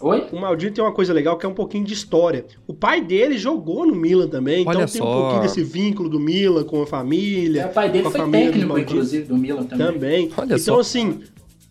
[0.00, 0.26] Oi?
[0.32, 2.44] O Maldini tem uma coisa legal que é um pouquinho de história.
[2.68, 5.10] O pai dele jogou no Milan também, Olha então tem só.
[5.10, 7.62] um pouquinho desse vínculo do Milan com a família.
[7.62, 8.82] É, o pai dele com a foi do técnico, Maldini.
[8.92, 9.86] inclusive, do Milan também.
[9.92, 10.30] Também.
[10.36, 10.78] Olha então, só.
[10.78, 11.20] assim,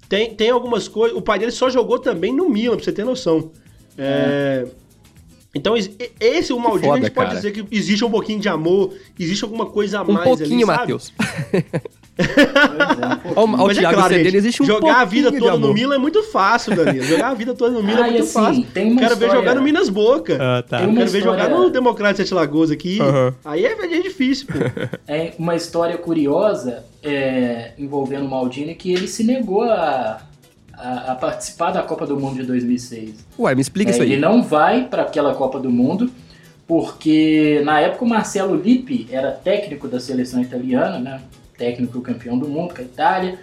[0.10, 1.18] tem, tem algumas coisas.
[1.18, 3.52] O pai dele só jogou também no Milan, pra você ter noção.
[3.98, 4.66] É,
[5.56, 5.90] Então, es-
[6.20, 7.36] esse, o Maldini, a gente pode cara.
[7.36, 10.66] dizer que existe um pouquinho de amor, existe alguma coisa a Um mais pouquinho, ali,
[10.66, 10.80] sabe?
[10.94, 11.14] Matheus.
[12.18, 15.74] Pois é, um o Mas é Thiago claro, existe um jogar a vida toda no.
[15.74, 17.04] Milan é muito fácil, Danilo.
[17.06, 18.66] Jogar a vida toda no Milan Ah, é muito assim, fácil.
[18.74, 20.38] tem uma Quero ver história- jogar no Minas Boca.
[20.42, 20.80] Ah, tá.
[20.80, 23.00] Quero ver jogar história- no Democrata Sete Lagoas aqui.
[23.00, 23.34] Aham.
[23.46, 24.54] Aí é, é difícil, pô.
[25.08, 30.20] É uma história curiosa é, envolvendo o Maldini que ele se negou a,
[30.74, 33.26] a, a participar da Copa do Mundo de 2006.
[33.40, 34.14] Ué, me explica É, isso aí.
[34.14, 36.10] Ele não vai para aquela Copa do Mundo
[36.68, 41.22] porque na época o Marcelo Lippi era técnico da seleção italiana, né?
[41.58, 43.40] Técnico campeão do mundo com a Itália.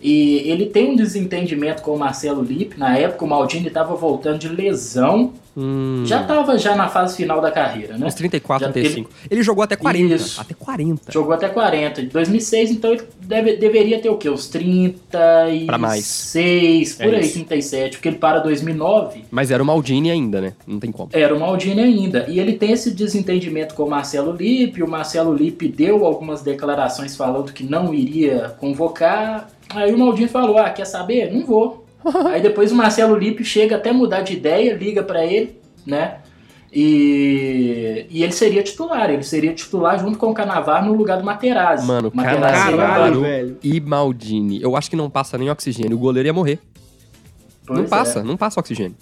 [0.00, 2.78] E ele tem um desentendimento com o Marcelo Lippi.
[2.78, 5.32] Na época o Maldini estava voltando de lesão.
[5.60, 8.06] Hum, Já estava já na fase final da carreira, né?
[8.06, 9.10] uns 34, Já 35.
[9.28, 10.14] Ele jogou até 40.
[10.14, 10.40] Isso.
[10.40, 11.10] Até 40.
[11.10, 12.02] Jogou até 40.
[12.02, 14.30] De 2006, então ele deve- deveria ter o quê?
[14.30, 16.32] Uns 36, Pra mais.
[16.32, 17.32] por É aí, isso.
[17.34, 17.96] 37.
[17.96, 20.52] Porque ele para 2009, Mas era o Maldini ainda, né?
[20.66, 21.08] Não tem como.
[21.12, 22.26] era o Maldini ainda.
[22.28, 24.82] E ele tem esse desentendimento com o Marcelo Lippe.
[24.82, 29.48] O Marcelo Lippe deu algumas declarações falando que não iria convocar.
[29.70, 31.32] Aí o Maldini falou: Ah, quer saber?
[31.32, 31.86] Não vou.
[32.32, 36.18] Aí depois o Marcelo Lippe chega até mudar de ideia, liga pra ele, né?
[36.72, 41.24] E, e ele seria titular, ele seria titular junto com o Canavar no lugar do
[41.24, 41.86] Materazzi.
[41.86, 42.76] Mano, Materazzi
[43.20, 43.58] velho.
[43.62, 44.60] E Maldini.
[44.60, 45.96] Eu acho que não passa nem oxigênio.
[45.96, 46.58] O goleiro ia morrer.
[47.66, 47.88] Pois não é.
[47.88, 48.96] passa, não passa oxigênio.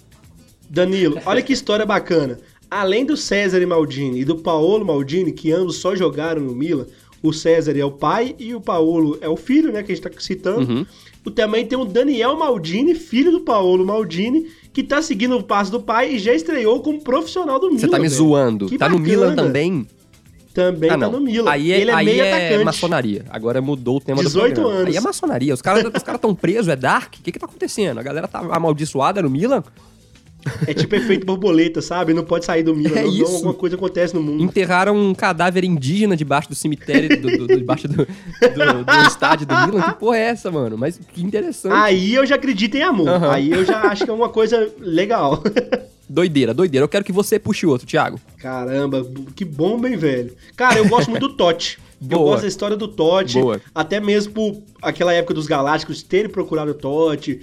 [0.70, 2.38] Danilo, olha que história bacana.
[2.70, 6.87] Além do César e Maldini e do Paolo Maldini, que ambos só jogaram no Milan,
[7.22, 10.05] o César é o pai e o Paolo é o filho, né, que a gente
[10.05, 10.70] tá citando.
[10.70, 10.87] Uhum.
[11.24, 15.72] O, também tem o Daniel Maldini, filho do Paolo Maldini, que tá seguindo o passo
[15.72, 17.81] do pai e já estreou como profissional do Milan.
[17.81, 18.66] Você tá me zoando.
[18.66, 19.16] Que tá no bacana.
[19.16, 19.87] Milan também?
[20.55, 21.50] Também ah, tá no Milan.
[21.50, 22.64] Aí é, Ele é aí meio é atacante.
[22.64, 23.24] maçonaria.
[23.29, 24.81] Agora mudou o tema 18 do programa.
[24.81, 24.88] anos.
[24.88, 25.52] Aí é maçonaria.
[25.52, 27.14] Os caras os cara tão presos, é dark?
[27.14, 27.98] O que que tá acontecendo?
[27.98, 29.62] A galera tá amaldiçoada no Milan?
[30.66, 32.12] É tipo efeito borboleta, sabe?
[32.14, 32.98] Não pode sair do Milan.
[32.98, 33.35] É não, isso.
[33.37, 34.42] Alguma coisa acontece no mundo.
[34.42, 38.04] Enterraram um cadáver indígena debaixo do cemitério, do, do- do- debaixo do, do-
[38.85, 39.82] do estádio do Milan.
[39.82, 40.76] Que porra é essa, mano?
[40.78, 41.72] Mas que interessante.
[41.74, 43.09] Aí eu já acredito em amor.
[43.09, 43.30] Aham.
[43.32, 45.42] Aí eu já acho que é uma coisa legal.
[46.09, 46.85] Doideira, doideira.
[46.85, 48.20] Eu quero que você puxe outro, Thiago.
[48.38, 49.04] Caramba,
[49.35, 50.32] que bom, bem velho.
[50.54, 51.80] Cara, eu gosto muito do Totti.
[52.00, 52.30] Eu Boa.
[52.30, 53.40] gosto da história do Totti.
[53.40, 53.61] Boa.
[53.74, 57.40] Até mesmo por aquela época dos Galácticos terem procurado o Totti.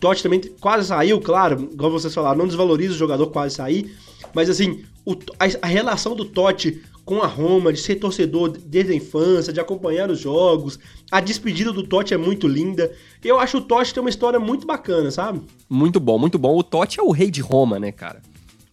[0.00, 3.94] Totti também quase saiu, claro, igual vocês falaram, não desvaloriza o jogador quase sair.
[4.34, 8.92] Mas assim, o- a, a relação do Totti com a Roma, de ser torcedor desde
[8.92, 10.78] a infância, de acompanhar os jogos,
[11.10, 12.92] a despedida do Totti é muito linda.
[13.24, 15.40] Eu acho o Totti tem uma história muito bacana, sabe?
[15.68, 16.56] Muito bom, muito bom.
[16.56, 18.22] O Totti é o rei de Roma, né, cara?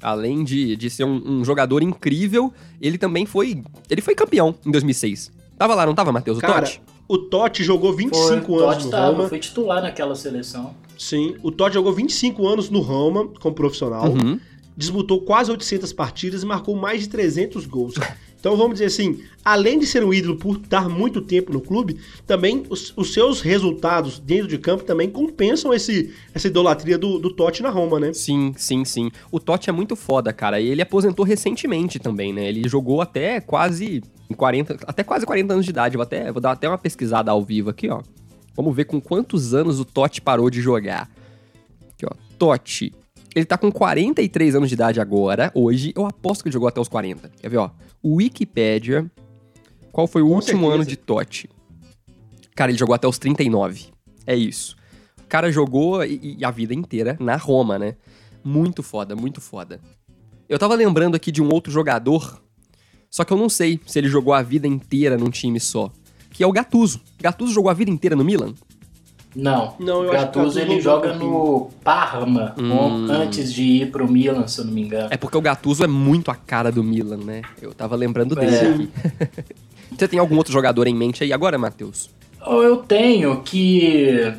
[0.01, 3.63] Além de, de ser um, um jogador incrível, ele também foi.
[3.89, 5.31] Ele foi campeão em 2006.
[5.57, 6.37] Tava lá, não tava, Matheus?
[6.37, 6.81] O Cara, Totti?
[7.07, 9.29] O Totti jogou 25 Foi, anos Totti no tava, Roma.
[9.29, 10.73] foi titular naquela seleção.
[10.97, 14.39] Sim, o Totti jogou 25 anos no Roma como profissional, Uhum.
[14.75, 17.95] disputou quase 800 partidas e marcou mais de 300 gols.
[18.39, 21.99] Então vamos dizer assim, além de ser um ídolo por estar muito tempo no clube,
[22.25, 27.31] também os, os seus resultados dentro de campo também compensam esse, essa idolatria do, do
[27.31, 28.13] Totti na Roma, né?
[28.13, 29.11] Sim, sim, sim.
[29.31, 30.61] O Totti é muito foda, cara.
[30.61, 32.47] E ele aposentou recentemente também, né?
[32.47, 34.03] Ele jogou até quase
[34.35, 35.97] 40, até quase 40 anos de idade.
[35.97, 38.01] Vou até vou dar até uma pesquisada ao vivo aqui, ó.
[38.55, 41.09] Vamos ver com quantos anos o Totti parou de jogar.
[41.93, 42.15] Aqui, ó.
[42.37, 42.93] Totti.
[43.37, 45.93] Ele tá com 43 anos de idade agora, hoje.
[45.95, 47.29] Eu aposto que ele jogou até os 40.
[47.39, 47.69] Quer ver, ó?
[48.03, 49.05] Wikipedia.
[49.91, 50.73] Qual foi o Com último certeza.
[50.75, 51.49] ano de Totti?
[52.55, 53.89] Cara, ele jogou até os 39.
[54.25, 54.75] É isso.
[55.19, 57.93] O cara jogou e, e a vida inteira na Roma, né?
[58.43, 59.79] Muito foda, muito foda.
[60.49, 62.41] Eu tava lembrando aqui de um outro jogador,
[63.07, 65.91] só que eu não sei se ele jogou a vida inteira num time só.
[66.31, 67.01] Que é o Gattuso.
[67.21, 68.55] Gattuso jogou a vida inteira no Milan?
[69.37, 73.05] Não, Não, eu o acho que o Gattuso ele joga joga no Parma, Hum.
[73.11, 75.09] antes de ir pro Milan, se eu não me engano.
[75.11, 77.43] É porque o Gattuso é muito a cara do Milan, né?
[77.61, 78.61] Eu tava lembrando dele É.
[78.67, 78.89] aqui.
[79.95, 82.09] Você tem algum outro jogador em mente aí agora, Matheus?
[82.45, 84.33] Eu tenho que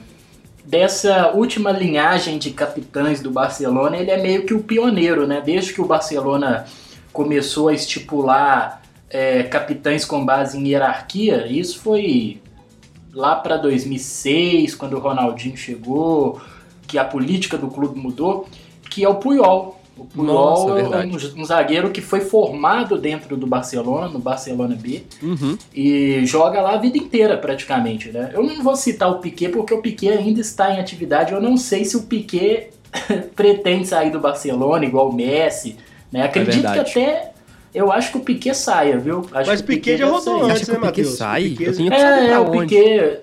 [0.65, 5.41] dessa última linhagem de capitães do Barcelona, ele é meio que o pioneiro, né?
[5.45, 6.67] Desde que o Barcelona
[7.13, 12.41] começou a estipular é, capitães com base em hierarquia, isso foi
[13.13, 16.41] lá para 2006, quando o Ronaldinho chegou,
[16.87, 18.47] que a política do clube mudou,
[18.91, 19.79] que é o Puyol.
[19.97, 24.77] O Puyol Nossa, é um, um zagueiro que foi formado dentro do Barcelona, no Barcelona
[24.81, 25.59] B, Uhum.
[25.75, 28.31] e joga lá a vida inteira praticamente, né?
[28.33, 31.33] Eu não vou citar o Piquet porque o Piquet ainda está em atividade.
[31.33, 32.71] Eu não sei se o Piquet
[33.35, 35.77] pretende sair do Barcelona igual o Messi,
[36.13, 36.23] né?
[36.23, 36.91] Acredito que verdade.
[36.91, 37.33] até
[37.79, 39.27] eu acho que o Piquet saia, viu?
[39.33, 40.45] Acho Mas que o Piquet já rodou saiu.
[40.51, 41.17] antes, que né, o Piquet Matheus?
[41.19, 41.47] sai?
[41.47, 42.59] O Piquet- Eu tenho que saber É, pra é, o onde.
[42.75, 43.21] Piquet.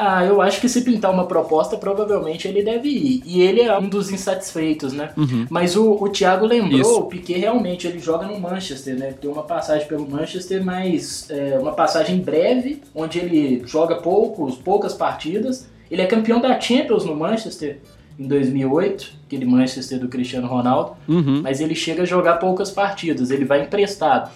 [0.00, 3.20] Ah, eu acho que se pintar uma proposta, provavelmente ele deve ir.
[3.26, 5.10] E ele é um dos insatisfeitos, né?
[5.16, 5.44] Uhum.
[5.50, 7.00] Mas o, o Thiago lembrou, Isso.
[7.00, 9.12] o Piquet realmente, ele joga no Manchester, né?
[9.20, 14.94] Tem uma passagem pelo Manchester, mas é, uma passagem breve, onde ele joga poucos, poucas
[14.94, 15.66] partidas.
[15.90, 17.78] Ele é campeão da Champions no Manchester
[18.18, 21.40] em 2008, aquele Manchester do Cristiano Ronaldo, Uhum.
[21.42, 24.30] mas ele chega a jogar poucas partidas, ele vai emprestado.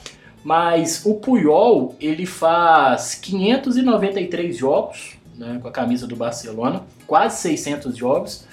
[0.45, 7.97] Mas o Puyol, ele faz 593 jogos né, com a camisa do Barcelona, quase 600
[7.97, 8.45] jogos,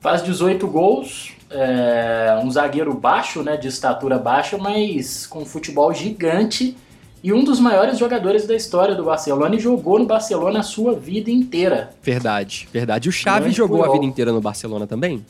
[0.00, 6.76] faz 18 gols, é, um zagueiro baixo, né, de estatura baixa, mas com futebol gigante
[7.22, 10.94] e um dos maiores jogadores da história do Barcelona e jogou no Barcelona a sua
[10.94, 11.90] vida inteira.
[12.02, 13.08] Verdade, verdade.
[13.08, 15.24] O Xavi Grande jogou a vida inteira no Barcelona também?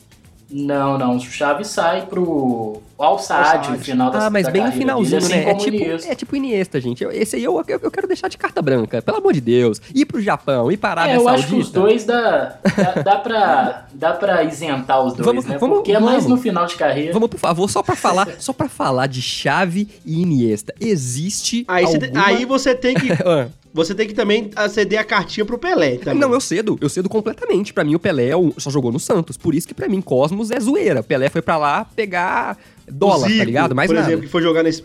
[0.51, 4.71] Não, não, o Chaves sai pro Al Saad final da Ah, mas da bem no
[4.71, 5.51] finalzinho, dele, assim né?
[5.51, 6.11] É tipo, Iniesta.
[6.11, 7.03] é tipo Iniesta, gente.
[7.03, 9.79] Eu- Esse aí eu, eu, eu quero deixar de carta branca, pelo amor de Deus.
[9.93, 11.43] Ir pro Japão, ir pra Arábia É, eu Saudita.
[11.45, 15.57] acho que os dois dá, dá, dá, pra, dá pra isentar os dois, Vamos- né?
[15.59, 16.37] vamos- Porque é mais vamos.
[16.39, 17.13] no final de carreira.
[17.13, 20.73] Vamos, por favor, só pra falar, só para falar de Xavi e Iniesta.
[20.79, 22.25] Existe Aí, você, alguma...
[22.25, 25.97] aí você tem que Ah, você tem que também aceder a cartinha pro Pelé.
[25.97, 26.19] Também.
[26.19, 27.73] Não, eu cedo, eu cedo completamente.
[27.73, 29.37] Pra mim, o Pelé é só jogou no Santos.
[29.37, 31.03] Por isso que pra mim, Cosmos é zoeira.
[31.03, 32.57] Pelé foi pra lá pegar
[32.91, 33.75] dólar, O Zico, tá ligado?
[33.75, 34.07] Mais por nada.
[34.07, 34.83] exemplo, que foi jogar nesse.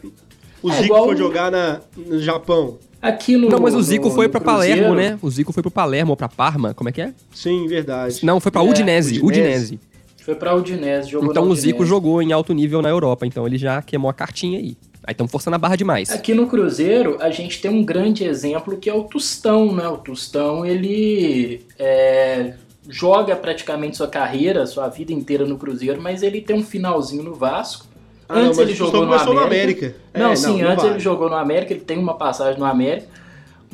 [0.63, 2.79] O É, Zico igual foi o- jogar na, no Japão.
[3.01, 5.19] Aqui no, Não, mas o Zico no- foi Cruzeiro, Palermo, né?
[5.21, 7.13] O Zico foi pro Palermo ou pra Parma, como é que é?
[7.35, 8.25] Sim, verdade.
[8.25, 9.27] Não, foi pra É, Udinese, Udinese.
[9.27, 9.81] Udinese.
[10.25, 13.47] Foi pra Udinese, jogou Então na o Zico jogou em alto nível na Europa, então
[13.47, 14.75] ele já queimou a cartinha aí.
[15.07, 16.11] Aí estamos forçando a barra demais.
[16.11, 19.87] Aqui no Cruzeiro, a gente tem um grande exemplo que é o Tostão, né?
[19.87, 22.55] O Tostão, ele é,
[22.89, 27.35] joga praticamente sua carreira, sua vida inteira no Cruzeiro, mas ele tem um finalzinho no
[27.35, 27.87] Vasco.
[28.27, 29.33] Ah, não, antes mas ele jogou no América.
[29.35, 29.95] no América.
[30.15, 30.95] Não, É, sim, não antes vale.
[30.95, 33.07] ele jogou no América, ele tem uma passagem no América,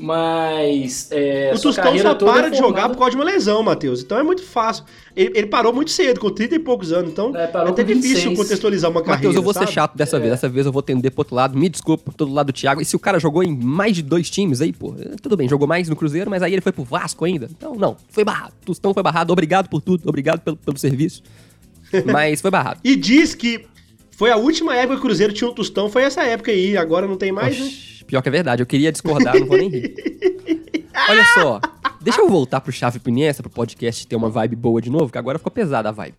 [0.00, 4.00] mas é, O Tostão só para é de jogar por causa de uma lesão, Matheus.
[4.02, 4.84] Então é muito fácil.
[5.14, 7.10] Ele, ele parou muito cedo, com 30 e poucos anos.
[7.10, 8.38] Então É, é, até difícil 26.
[8.38, 9.18] contextualizar uma carreira.
[9.18, 9.72] Matheus, eu vou ser sabe?
[9.72, 10.20] chato dessa É.
[10.20, 10.30] vez.
[10.32, 11.58] Dessa vez eu vou tender pro outro lado.
[11.58, 12.80] Me desculpa, todo lado do Thiago.
[12.80, 15.48] E se o cara jogou em mais de dois times aí, pô, eh, tudo bem,
[15.48, 17.48] jogou mais no Cruzeiro, mas aí ele foi pro Vasco ainda.
[17.50, 18.54] Então, não, foi barrado.
[18.64, 19.32] Tostão foi barrado.
[19.32, 21.22] Obrigado por tudo, obrigado pelo, pelo serviço.
[22.06, 22.78] Mas foi barrado.
[22.84, 23.66] E diz que
[24.12, 26.76] foi a última época que o Cruzeiro tinha um Tostão, foi essa época aí.
[26.76, 27.68] Agora não tem mais, né?
[28.10, 29.94] Pior que é verdade, eu queria discordar, não vou nem rir.
[31.08, 31.60] Olha só,
[32.00, 35.10] deixa eu voltar pro Chave pro Iniesta, pro podcast ter uma vibe boa de novo,
[35.12, 36.16] que agora ficou pesada a vibe.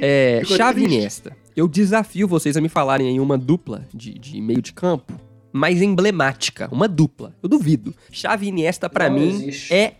[0.00, 0.84] É, Ficou Chave.
[0.84, 1.36] Iniesta.
[1.56, 5.12] Eu desafio vocês a me falarem aí uma dupla de, de meio de campo
[5.52, 7.34] mais emblemática, uma dupla.
[7.42, 7.92] Eu duvido.
[8.10, 9.74] Chave Iniesta, pra Não mim, existe.
[9.74, 9.94] é,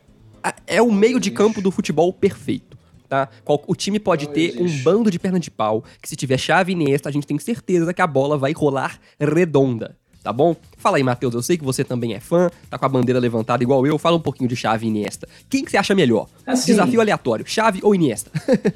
[0.66, 1.36] é o meio de existe.
[1.36, 2.78] campo do futebol perfeito.
[3.08, 3.28] Tá?
[3.44, 4.82] Qual- O time pode Não ter um existe.
[4.82, 8.00] bando de perna de pau, que se tiver chave Iniesta, a gente tem certeza que
[8.00, 10.54] a bola vai rolar redonda, tá bom?
[10.78, 13.62] Fala aí, Matheus, eu sei que você também é fã, tá com a bandeira levantada
[13.62, 15.28] igual eu, fala um pouquinho de chave e Iniesta.
[15.50, 16.26] Quem que você acha melhor?
[16.46, 18.30] Assim- Desafio aleatório, chave ou Iniesta?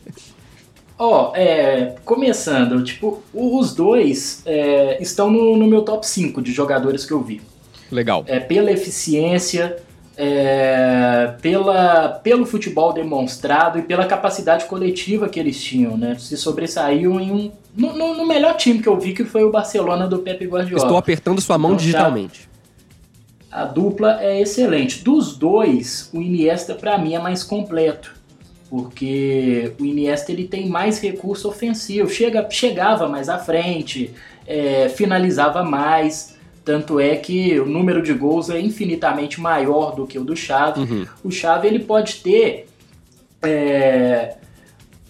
[0.98, 7.04] Ó, é, começando, tipo, os dois é, estão no, no meu top 5 de jogadores
[7.04, 7.42] que eu vi.
[7.92, 8.24] Legal.
[8.26, 9.76] É, pela eficiência,
[10.16, 16.16] é, pela, pelo futebol demonstrado e pela capacidade coletiva que eles tinham, né?
[16.18, 17.50] Se sobressaíam em um.
[17.76, 20.82] No, no- no melhor time que eu vi, que foi o Barcelona do Pepe Guardiola.
[20.84, 22.48] Estou apertando sua mão Então, já- digitalmente.
[23.50, 25.02] A dupla é excelente.
[25.04, 28.14] Dos dois, o Iniesta pra mim é mais completo,
[28.70, 34.10] porque o Iniesta ele tem mais recurso ofensivo, chega, chegava mais à frente,
[34.46, 36.35] é, finalizava mais.
[36.66, 40.80] Tanto é que o número de gols é infinitamente maior do que o do Xavi.
[40.80, 41.06] Uhum.
[41.22, 42.66] O Xavi ele pode ter
[43.40, 44.34] é,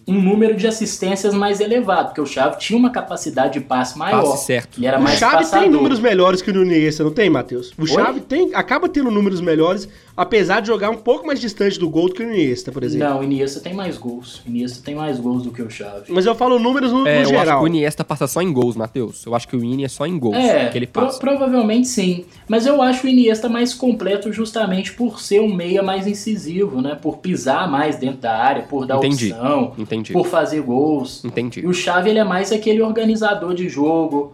[0.06, 4.22] um número de assistências mais elevado, porque o Xavi tinha uma capacidade de passe maior.
[4.22, 4.78] Passe certo.
[4.78, 5.60] Ele era O mais Xavi passador.
[5.62, 7.72] tem números melhores que o Iniesta, não tem, Matheus?
[7.78, 11.88] O Xavi tem, acaba tendo números melhores, apesar de jogar um pouco mais distante do
[11.90, 13.06] gol do que o Iniesta, por exemplo.
[13.08, 14.40] Não, o Iniesta tem mais gols.
[14.46, 16.10] O Iniesta tem mais gols do que o Xavi.
[16.10, 17.62] Mas eu falo números no, É, no eu acho que geral.
[17.62, 19.24] o Iniesta passa só em gols, Matheus.
[19.26, 21.18] Eu acho que o Ini é só em gols É, que ele pro- passa.
[21.18, 22.24] provavelmente sim.
[22.48, 26.94] Mas eu acho o Iniesta mais completo justamente por ser um meia mais incisivo, né?
[26.94, 29.32] Por pisar mais dentro da área, por dar Entendi.
[29.32, 30.12] opção, Entendi.
[30.12, 31.24] por fazer gols.
[31.24, 31.60] Entendi.
[31.60, 34.32] E o Xavi ele é mais aquele organizador de jogo,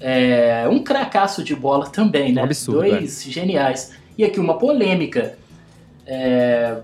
[0.00, 2.40] é, um cracaço de bola também, né?
[2.40, 3.92] Um absurdo, Dois geniais.
[4.20, 5.38] E aqui uma polêmica.
[6.06, 6.76] É,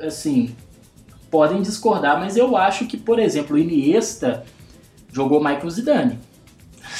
[0.00, 0.54] assim,
[1.28, 4.44] podem discordar, mas eu acho que, por exemplo, o Iniesta
[5.12, 6.18] jogou Michael Zidane.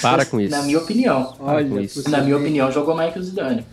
[0.03, 0.51] Para com isso.
[0.51, 1.33] Na minha opinião.
[1.35, 2.03] Para Olha, isso.
[2.03, 3.65] você Na minha opinião, jogou Michael Zidane.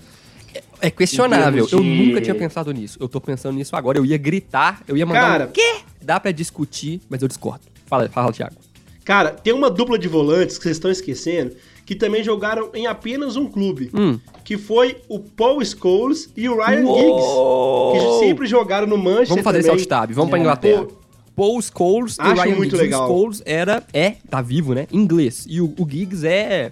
[0.80, 1.66] É questionável.
[1.66, 3.00] Termos Eu de- nunca tinha pensado nisso.
[3.02, 3.98] Eu tô pensando nisso agora.
[3.98, 5.78] Eu ia gritar, eu ia mandar Cara- um quê?
[6.04, 7.62] Dá pra discutir, mas eu discordo.
[7.88, 8.56] Fala, fala, Thiago.
[9.04, 13.36] Cara, tem uma dupla de volantes que vocês estão esquecendo, que também jogaram em apenas
[13.36, 14.20] um clube, Hum.
[14.44, 17.94] que foi o Paul Scholes e o Ryan Uou!
[17.96, 19.82] Giggs, que sempre jogaram no Manchester Vamos fazer esse também.
[19.82, 20.12] alt tab.
[20.14, 20.42] Vamos pra É.
[20.42, 20.84] Inglaterra.
[20.86, 20.94] Pô,
[21.36, 22.82] Paul Scholes e Acho Ryan muito Giggs.
[22.84, 23.04] legal.
[23.04, 24.88] O Scholes era, é, tá vivo, né?
[24.92, 25.46] Inglês.
[25.48, 26.72] E o, o Giggs é,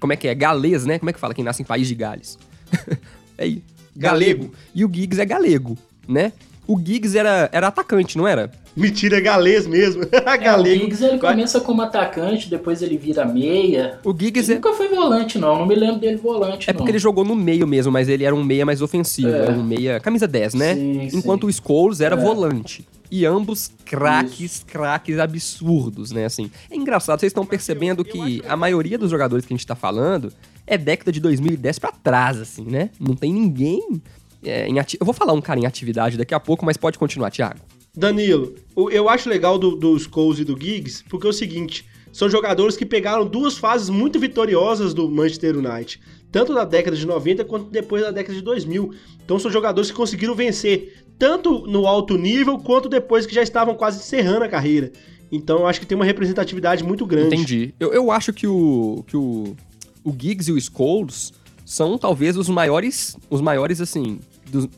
[0.00, 0.34] como é que é?
[0.34, 0.98] Galês, né?
[0.98, 1.34] Como é que fala?
[1.34, 2.38] Quem nasce em País de Gales.
[3.36, 3.62] é aí.
[3.96, 4.52] Galego.
[4.74, 5.76] E o Giggs é galego,
[6.06, 6.32] né?
[6.66, 8.50] O Giggs era, era atacante, não era?
[8.78, 10.02] Mentira, é galês mesmo.
[10.40, 10.64] É, o.
[10.64, 13.98] Giggs ele começa como atacante, depois ele vira meia.
[14.04, 15.58] O Giggs Ele é, nunca foi volante, não.
[15.58, 16.78] Não me lembro dele volante, é não.
[16.78, 19.28] porque ele jogou no meio mesmo, mas ele era um meia mais ofensivo.
[19.28, 19.42] É.
[19.42, 19.98] Era um meia.
[20.00, 20.74] Camisa 10, né?
[20.74, 21.48] Sim, Enquanto sim.
[21.48, 22.18] o Scholes era É.
[22.18, 22.86] volante.
[23.10, 26.26] E ambos craques, craques absurdos, né?
[26.26, 29.74] Assim, é engraçado, vocês estão percebendo que a maioria dos jogadores que a gente tá
[29.74, 30.30] falando
[30.66, 32.90] é década de 2010 pra trás, assim, né?
[33.00, 33.82] Não tem ninguém
[34.44, 34.96] é, em ati...
[35.00, 37.58] Eu vou falar um cara em atividade daqui a pouco, mas pode continuar, Thiago.
[37.98, 38.54] Danilo,
[38.92, 42.76] eu acho legal do, do Scholes e do Giggs, porque é o seguinte, são jogadores
[42.76, 47.70] que pegaram duas fases muito vitoriosas do Manchester United, tanto na década de 90 quanto
[47.70, 48.94] depois da década de 2000.
[49.24, 53.74] Então são jogadores que conseguiram vencer tanto no alto nível quanto depois que já estavam
[53.74, 54.92] quase encerrando a carreira.
[55.32, 57.34] Então eu acho que tem uma representatividade muito grande.
[57.34, 57.74] Entendi.
[57.80, 59.56] Eu, eu acho que o que o,
[60.04, 61.32] o Giggs e o Scholes
[61.64, 64.20] são talvez os maiores, os maiores assim,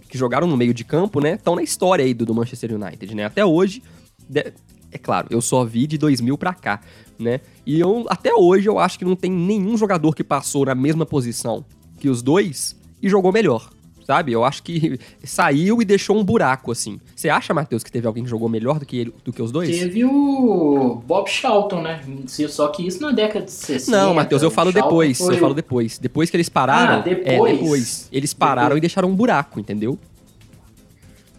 [0.08, 1.34] que jogaram no meio de campo, né?
[1.34, 3.24] Estão na história aí do, do Manchester United, né?
[3.24, 3.82] Até hoje,
[4.28, 4.52] de-
[4.92, 6.80] é claro, eu só vi de 2000 pra cá,
[7.18, 7.40] né?
[7.64, 11.06] E eu até hoje eu acho que não tem nenhum jogador que passou na mesma
[11.06, 11.64] posição
[11.98, 13.70] que os dois e jogou melhor.
[14.06, 14.32] Sabe?
[14.32, 16.98] Eu acho que saiu e deixou um buraco, assim.
[17.14, 19.52] Você acha, Matheus, que teve alguém que jogou melhor do que, ele, do que os
[19.52, 19.68] dois?
[19.68, 22.00] Teve o Bob Charlton, né?
[22.26, 23.90] Só que isso na década de 60.
[23.96, 25.18] Não, Matheus, eu falo depois.
[25.18, 25.98] foi Eu falo depois.
[25.98, 26.94] Depois que eles pararam.
[26.96, 27.52] Ah, depois?
[27.52, 28.08] É, depois.
[28.12, 28.78] Eles pararam Depois.
[28.78, 29.98] e deixaram um buraco, entendeu?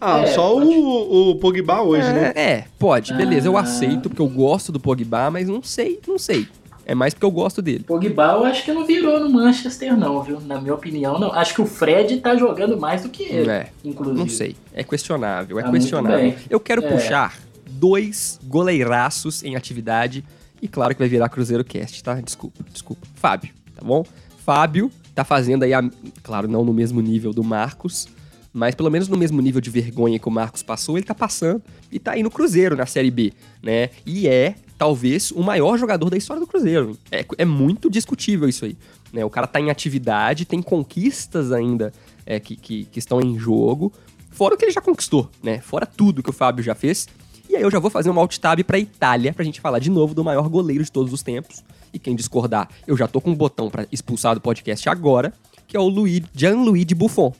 [0.00, 2.32] Ah, É, só pode- o, o Pogba hoje, né?
[2.34, 3.14] É, é, pode.
[3.14, 3.60] Beleza, eu Ah.
[3.60, 6.48] aceito, porque eu gosto do Pogba, mas não sei, não sei.
[6.84, 7.84] É mais porque eu gosto dele.
[7.84, 10.40] Pogba eu acho que não virou no Manchester, não, viu?
[10.40, 11.32] Na minha opinião, não.
[11.32, 14.18] Acho que o Fred tá jogando mais do que ele, É, inclusive.
[14.18, 14.56] Não sei.
[14.74, 16.34] É questionável, é Tá questionável.
[16.50, 16.90] Eu quero É.
[16.90, 17.38] puxar
[17.70, 20.24] dois goleiraços em atividade.
[20.60, 22.14] E claro que vai virar Cruzeiro Cast, tá?
[22.20, 23.06] Desculpa, desculpa.
[23.14, 24.04] Fábio, tá bom?
[24.44, 25.82] Fábio tá fazendo aí, a,
[26.22, 28.08] claro, não no mesmo nível do Marcos,
[28.52, 31.62] mas pelo menos no mesmo nível de vergonha que o Marcos passou, ele tá passando
[31.90, 33.90] e tá aí no Cruzeiro na Série B, né?
[34.06, 36.98] E é, talvez, o maior jogador da história do Cruzeiro.
[37.08, 38.76] É, é muito discutível isso aí.
[39.12, 39.24] Né?
[39.24, 41.92] O cara tá em atividade, tem conquistas ainda
[42.26, 43.92] é, que, que, que estão em jogo,
[44.32, 45.60] fora o que ele já conquistou, né?
[45.60, 47.06] Fora tudo que o Fábio já fez.
[47.48, 49.88] E aí eu já vou fazer um alt tab pra Itália, pra gente falar de
[49.88, 51.62] novo do maior goleiro de todos os tempos.
[51.92, 55.32] E quem discordar, eu já tô com um botão pra expulsar do podcast agora,
[55.68, 57.32] que é o Luiz, Gianluigi Buffon,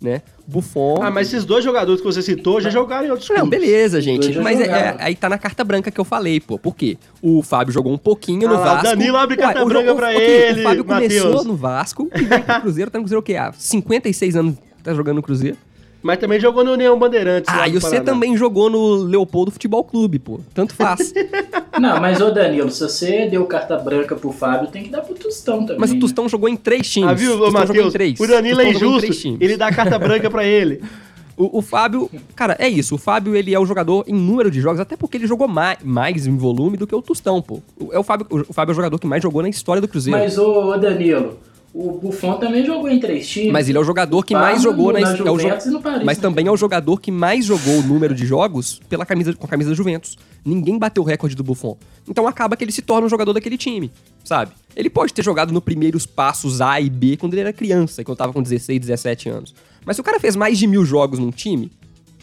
[0.00, 0.22] né?
[0.50, 1.00] Buffon...
[1.02, 3.60] Ah, mas esses dois jogadores que você citou já jogaram em outros Não, clubes.
[3.60, 4.38] beleza, gente.
[4.38, 6.58] Mas é- é- aí tá na carta branca que eu falei, pô.
[6.58, 6.96] Por quê?
[7.20, 8.84] O Fábio jogou um pouquinho no Ah lá, Vasco.
[8.84, 11.44] Danilo abre carta jo- branca o- pra ele, O Fábio começou Matheus.
[11.44, 12.90] no Vasco e veio pro Cruzeiro.
[12.90, 13.36] Tá no Cruzeiro o quê?
[13.36, 15.56] Há 56 anos tá jogando no Cruzeiro.
[16.00, 17.52] Mas também jogou no União Bandeirantes.
[17.52, 20.40] Ah, e você também jogou no Leopoldo Futebol Clube, pô.
[20.54, 21.12] Tanto faz.
[21.78, 25.14] Não, mas ô Danilo, se você deu carta branca pro Fábio, tem que dar pro
[25.14, 25.76] Tostão também.
[25.78, 26.00] Mas o né?
[26.00, 27.10] Tostão jogou em três times.
[27.10, 27.92] Ah, viu, o ô, Matheus?
[27.92, 28.18] três.
[28.18, 29.10] O Danilo é injusto.
[29.12, 29.40] times.
[29.40, 30.80] Ele dá a carta branca pra ele.
[31.40, 32.96] O, o Fábio, cara, é isso.
[32.96, 35.78] O Fábio, ele é o jogador em número de jogos, até porque ele jogou mais,
[35.84, 37.60] mais em volume do que o Tostão, pô.
[37.78, 39.86] O- É o Fábio, o Fábio é o jogador que mais jogou na história do
[39.86, 40.18] Cruzeiro.
[40.18, 41.38] Mas, Mas ô, ô, Danilo,
[41.74, 43.68] o Buffon também jogou em três times.
[43.68, 45.22] ele é o jogador que mais jogou na, na é jo-
[45.66, 46.22] e no Paris, Mas né?
[46.22, 49.48] também é o jogador que mais jogou o número de jogos pela camisa, com a
[49.48, 50.16] camisa da Juventus.
[50.44, 51.76] Ninguém bateu o recorde do Buffon.
[52.08, 53.92] Então acaba que ele se torna um jogador daquele time,
[54.24, 54.52] sabe?
[54.74, 58.16] Ele pode ter jogado no primeiros passos A e B quando ele era criança, quando
[58.18, 59.54] tava com 16, 17 anos.
[59.84, 61.70] Mas se o cara fez mais de mil jogos num time,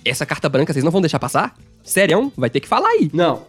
[0.03, 1.55] essa carta branca vocês não vão deixar passar?
[1.83, 2.31] Sério?
[2.35, 3.09] Vai ter que falar aí.
[3.13, 3.43] Não.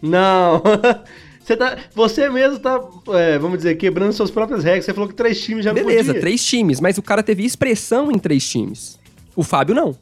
[0.00, 0.62] Não.
[1.44, 2.80] Você, tá, você mesmo tá,
[3.14, 4.84] é, vamos dizer, quebrando suas próprias regras.
[4.84, 6.20] Você falou que três times já Beleza, podia.
[6.20, 8.98] três times, mas o cara teve expressão em três times.
[9.34, 9.96] O Fábio não.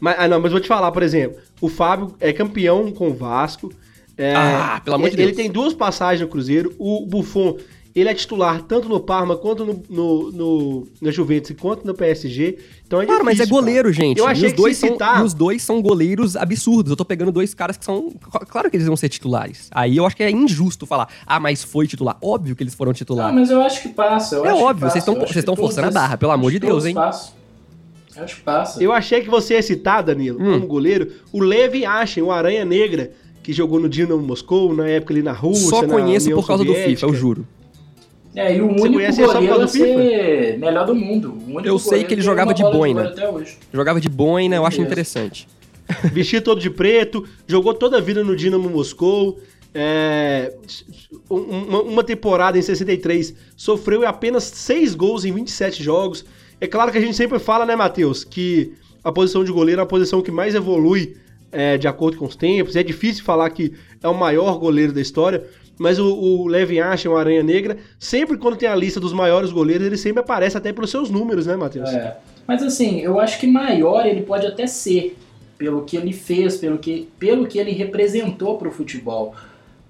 [0.00, 1.38] Mas, ah, não, mas vou te falar, por exemplo.
[1.60, 3.72] O Fábio é campeão com o Vasco.
[4.18, 5.36] é, Ah, pelo amor de ele Deus.
[5.36, 6.74] tem duas passagens no Cruzeiro.
[6.78, 7.56] O Buffon,
[7.94, 12.58] ele é titular tanto no Parma quanto no, no, no, na Juventus quanto no PSG.
[12.86, 13.92] Então é Claro, mas é difícil, goleiro, cara.
[13.92, 14.18] gente.
[14.18, 15.20] Eu e, achei os que dois são, citar...
[15.20, 16.90] e os dois são goleiros absurdos.
[16.90, 18.10] Eu tô pegando dois caras que são.
[18.48, 19.68] Claro que eles vão ser titulares.
[19.70, 22.16] Aí eu acho que é injusto falar, ah, mas foi titular.
[22.20, 23.32] Óbvio que eles foram Ah, titular.
[23.32, 24.36] mas eu acho que passa.
[24.36, 26.84] eu É acho que óbvio, passa, vocês estão- forçando a barra, pelo amor de Deus,
[26.86, 26.94] hein?
[26.94, 27.32] passam.
[28.16, 28.82] Eu acho que passa.
[28.82, 30.52] Eu achei que você ia citar, Danilo, Hum.
[30.54, 33.10] como goleiro, o Levi Achen, o Aranha Negra,
[33.42, 35.68] que jogou no Dinamo Moscou, na época ali na Rússia.
[35.68, 36.90] Só na conheço União por causa do Soviética.
[37.00, 37.46] FIFA, eu juro.
[38.34, 39.84] É, e o Você único conhece só por goleiro FIFA?
[39.86, 41.38] ser melhor do mundo.
[41.64, 43.14] Eu sei que ele jogava de boina.
[43.32, 43.56] hoje.
[43.72, 44.92] Jogava de boina, eu acho Beleza.
[44.92, 45.48] interessante.
[46.12, 49.38] Vestia todo de preto, jogou toda a vida no Dinamo Moscou.
[49.76, 50.52] é,
[51.30, 56.24] um- uma, uma temporada em 63 sofreu apenas 6 gols em 27 jogos.
[56.60, 58.72] É claro que a gente sempre fala, né, Matheus, que
[59.02, 61.16] a posição de goleiro é a posição que mais evolui
[61.50, 62.76] é, de acordo com os tempos.
[62.76, 63.72] É difícil falar que
[64.02, 65.44] é o maior goleiro da história,
[65.78, 69.50] mas o, o Levin Acha, o Aranha Negra, sempre quando tem a lista dos maiores
[69.50, 71.90] goleiros, ele sempre aparece até pelos seus números, né, Matheus?
[71.90, 72.16] É.
[72.46, 75.16] Mas assim, eu acho que maior ele pode até ser,
[75.56, 79.34] pelo que ele fez, pelo que, pelo que ele representou pro futebol.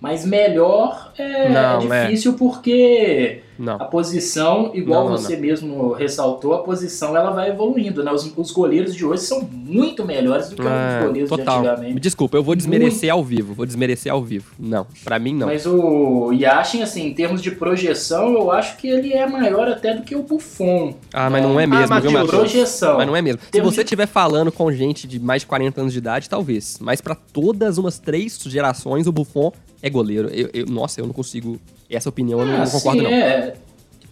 [0.01, 2.05] Mas melhor é Não, é.
[2.07, 3.77] difícil porque Não.
[3.77, 8.13] a posição, igual Não, você mesmo ressaltou, a posição ela vai evoluindo, né?
[8.13, 11.59] Os, os goleiros de hoje são muito melhores do que É, os goleiros de total.
[11.61, 12.01] antigamente.
[12.01, 13.55] Desculpa, eu vou desmerecer ao vivo.
[13.55, 14.53] Vou desmerecer ao vivo.
[14.59, 15.47] Não, pra mim não.
[15.47, 19.95] Mas o Yashin, assim, em termos de projeção, eu acho que ele é maior até
[19.95, 20.95] do que o Buffon.
[21.15, 22.31] Ah, mas não é mesmo, viu, Matheus, Matheus?
[22.31, 22.97] Projeção.
[22.99, 23.41] Mas não é mesmo.
[23.51, 26.79] Se você de- estiver falando com gente de mais de 40 anos de idade, talvez.
[26.79, 29.51] Mas pra todas umas três gerações, o Buffon
[29.87, 30.29] é goleiro.
[30.29, 31.61] Eu, eu- nossa, eu não consigo.
[31.91, 33.13] Essa opinião eu não, Ah, não concordo, sim, não.
[33.13, 33.55] É,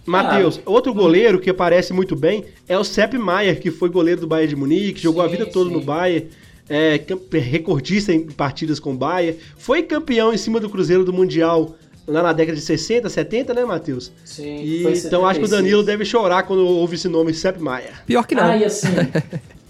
[0.04, 4.26] Matheus, outro goleiro que aparece muito bem é o Sepp Maier, que foi goleiro do
[4.26, 5.76] Bayern de Munique, jogou a Sim, vida toda sim.
[5.76, 6.28] no Bayern,
[6.68, 7.00] é
[7.38, 11.74] recordista em partidas com o Bayern, foi campeão em cima do Cruzeiro do Mundial
[12.06, 14.10] lá na década de 60, 70, né, Matheus?
[14.24, 15.50] sim, E, foi então acho que o 76.
[15.50, 18.02] Danilo deve chorar quando ouve esse nome Sepp Maier.
[18.04, 18.42] Pior que não.
[18.44, 18.88] Ah, e assim,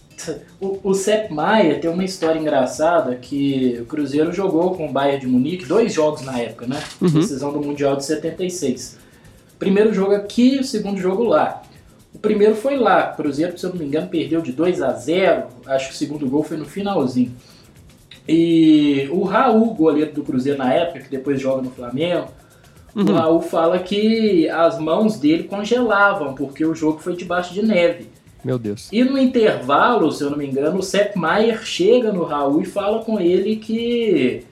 [0.61, 5.20] o, o Sepp Maier tem uma história engraçada que o Cruzeiro jogou com o Bayern
[5.20, 6.83] de Munique, dois jogos na época, né?
[7.01, 7.09] Uhum.
[7.09, 8.99] Decisão do Mundial de 76.
[9.59, 11.62] Primeiro jogo aqui, o segundo jogo lá.
[12.14, 14.93] O primeiro foi lá, o Cruzeiro, se eu não me engano, perdeu de 2 a
[14.93, 17.35] 0 acho que o segundo gol foi no finalzinho.
[18.29, 22.29] E o Raul, goleiro do Cruzeiro na época, que depois joga no Flamengo,
[22.95, 23.05] Uhum.
[23.11, 28.09] o Raul fala que as mãos dele congelavam, porque o jogo foi debaixo de neve.
[28.45, 28.88] Meu Deus.
[28.90, 32.66] E no intervalo, se eu não me engano, o Sepp Maier chega no Raul e
[32.66, 34.45] fala com ele que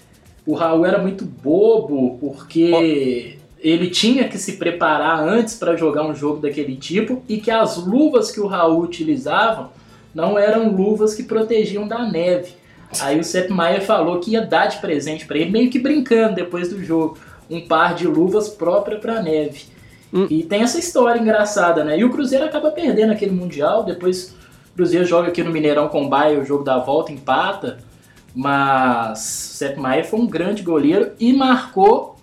[0.46, 6.14] o Raul era muito bobo, porque ele tinha que se preparar antes para jogar um
[6.14, 9.70] jogo daquele tipo e que as luvas que o Raul utilizava
[10.14, 12.52] não eram luvas que protegiam da neve.
[13.00, 16.34] Aí o Sepp Maier falou que ia dar de presente para ele, meio que brincando
[16.34, 17.18] depois do jogo,
[17.48, 19.64] um par de luvas própria para neve.
[20.12, 20.26] Hum.
[20.28, 21.98] E tem essa história engraçada, né?
[21.98, 24.34] E o Cruzeiro acaba perdendo aquele Mundial, depois
[24.72, 27.78] o Cruzeiro joga aqui no Mineirão com o Bayern, o jogo da volta, empata.
[28.34, 32.16] Mas Sepp Maier foi um grande goleiro e marcou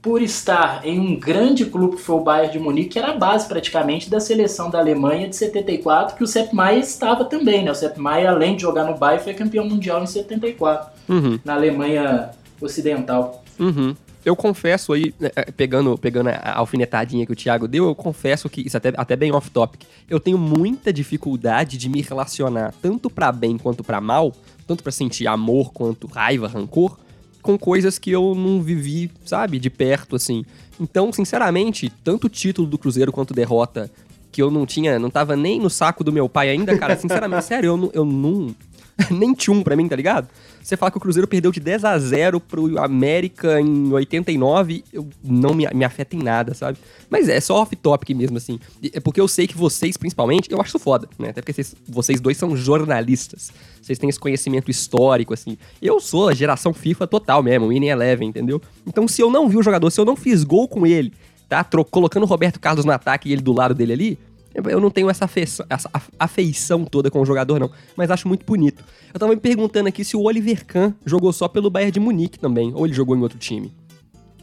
[0.00, 3.16] por estar em um grande clube que foi o Bayern de Munique, que era a
[3.16, 7.72] base praticamente da seleção da Alemanha de 74, que o Sepp Maier estava também, né?
[7.72, 11.54] O Sepp Maier, além de jogar no Bayern, foi campeão mundial em 74, Uhum, na
[11.54, 12.30] Alemanha
[12.60, 13.42] Ocidental.
[13.58, 13.94] uhum.
[14.24, 18.48] Eu confesso aí, né, eh, pegando, pegando a alfinetadinha que o Thiago deu, eu confesso
[18.48, 23.30] que, isso até, até bem off-topic, eu tenho muita dificuldade de me relacionar, tanto pra
[23.30, 24.34] bem quanto pra mal,
[24.66, 26.98] tanto pra sentir amor quanto raiva, rancor,
[27.40, 30.44] com coisas que eu não vivi, sabe, de perto, assim.
[30.80, 33.90] Então, sinceramente, tanto o título do Cruzeiro quanto derrota
[34.30, 37.44] que eu não tinha, não tava nem no saco do meu pai ainda, cara, sinceramente,
[37.46, 38.54] sério, eu eu não
[39.10, 40.28] nem tinha um pra mim, tá ligado?
[40.62, 45.08] Você fala que o Cruzeiro perdeu de 10 a 0 pro América em 89, eu
[45.22, 46.78] não me, me afeta em nada, sabe?
[47.08, 48.58] Mas é só off-topic mesmo, assim.
[48.92, 51.30] É porque eu sei que vocês, principalmente, eu acho isso foda, né?
[51.30, 53.50] Até porque vocês, vocês dois são jornalistas.
[53.80, 55.56] Vocês têm esse conhecimento histórico, assim.
[55.80, 58.60] Eu sou a geração FIFA total mesmo, Winning Eleven, entendeu?
[58.86, 61.12] Então, se eu não vi o jogador, se eu não fiz gol com ele,
[61.48, 61.64] tá?
[61.90, 64.18] Colocando o Roberto Carlos no ataque e ele do lado dele ali,
[64.54, 67.70] eu não tenho essa afeição, essa afeição toda com o jogador, não.
[67.96, 68.84] Mas acho muito bonito.
[69.12, 72.38] Eu tava me perguntando aqui se o Oliver Kahn jogou só pelo Bayern de Munique
[72.38, 73.72] também, ou ele jogou em outro time.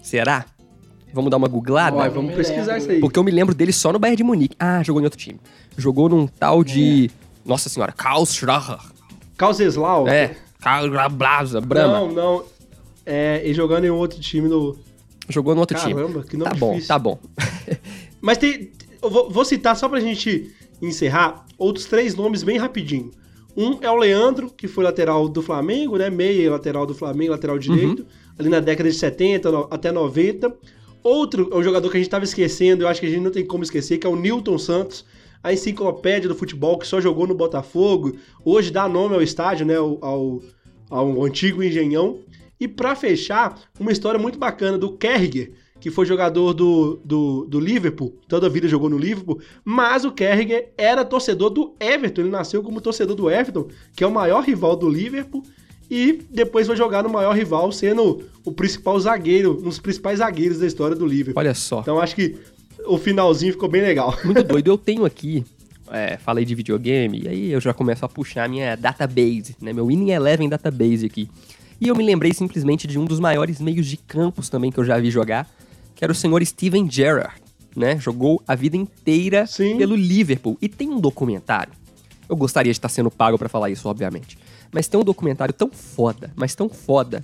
[0.02, 0.46] Será?
[1.14, 2.10] Vamos dar uma googlada?
[2.10, 3.00] Vamos pesquisar isso aí.
[3.00, 4.56] Porque eu me lembro dele só no Bayern de Munique.
[4.60, 5.40] Ah, jogou em outro time.
[5.78, 7.10] Jogou num tal de...
[7.22, 7.26] É.
[7.46, 8.80] Nossa senhora, Karl Schracher.
[9.38, 10.10] Karlsruhe.
[10.10, 12.00] É, Karl Blaza, Brahma.
[12.00, 12.44] Não, não.
[13.06, 14.78] É, e jogando em outro time no...
[15.30, 16.08] Jogou no outro Caramba, time.
[16.08, 16.88] Caramba, que nome Tá bom, difícil.
[16.88, 17.20] tá bom.
[18.22, 18.72] Mas tem...
[19.10, 20.52] Vou, vou citar só pra gente
[20.82, 23.12] encerrar outros três nomes bem rapidinho.
[23.58, 26.10] Um é o Leandro, que foi lateral do Flamengo, né?
[26.10, 28.08] Meia lateral do Flamengo, lateral direito, Uhum.
[28.38, 30.54] ali na década de 70 no- até 90.
[31.02, 33.32] Outro é um jogador que a gente tava esquecendo, eu acho que a gente não
[33.32, 35.06] tem como esquecer, que é o Newton Santos,
[35.42, 38.18] a enciclopédia do futebol que só jogou no Botafogo.
[38.44, 39.76] Hoje dá nome ao estádio, né?
[39.78, 40.42] Ao, ao,
[40.90, 42.20] ao antigo Engenhão.
[42.60, 45.52] E pra fechar, uma história muito bacana do Kerriger,
[45.86, 50.12] que foi jogador do, do, do Liverpool, toda a vida jogou no Liverpool, mas o
[50.12, 54.44] Kerriger era torcedor do Everton, ele nasceu como torcedor do Everton, que é o maior
[54.44, 55.44] rival do Liverpool,
[55.88, 60.58] e depois foi jogar no maior rival, sendo o principal zagueiro, um dos principais zagueiros
[60.58, 61.40] da história do Liverpool.
[61.40, 61.82] Olha só.
[61.82, 62.36] Então acho que
[62.88, 64.18] o finalzinho ficou bem legal.
[64.26, 64.68] Muito doido.
[64.68, 65.44] Eu tenho aqui,
[65.92, 69.72] é, falei de videogame, e aí eu já começo a puxar a minha database, né?
[69.72, 71.30] Meu Winning Eleven database aqui.
[71.80, 74.84] E eu me lembrei simplesmente de um dos maiores meios de campos também que eu
[74.84, 75.48] já vi jogar,
[75.96, 77.42] que era o senhor Steven Gerrard,
[77.76, 77.98] né?
[77.98, 79.78] Jogou a vida inteira Sim.
[79.78, 80.58] pelo Liverpool.
[80.62, 81.74] E tem um documentário.
[82.28, 84.38] Eu gostaria de estar sendo pago pra falar isso, obviamente.
[84.72, 87.24] Mas tem um documentário tão foda, mas tão foda,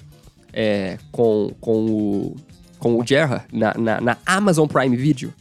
[0.54, 2.36] é, com, com o,
[2.80, 5.34] com o Gerrard na, na, na Amazon Prime Video,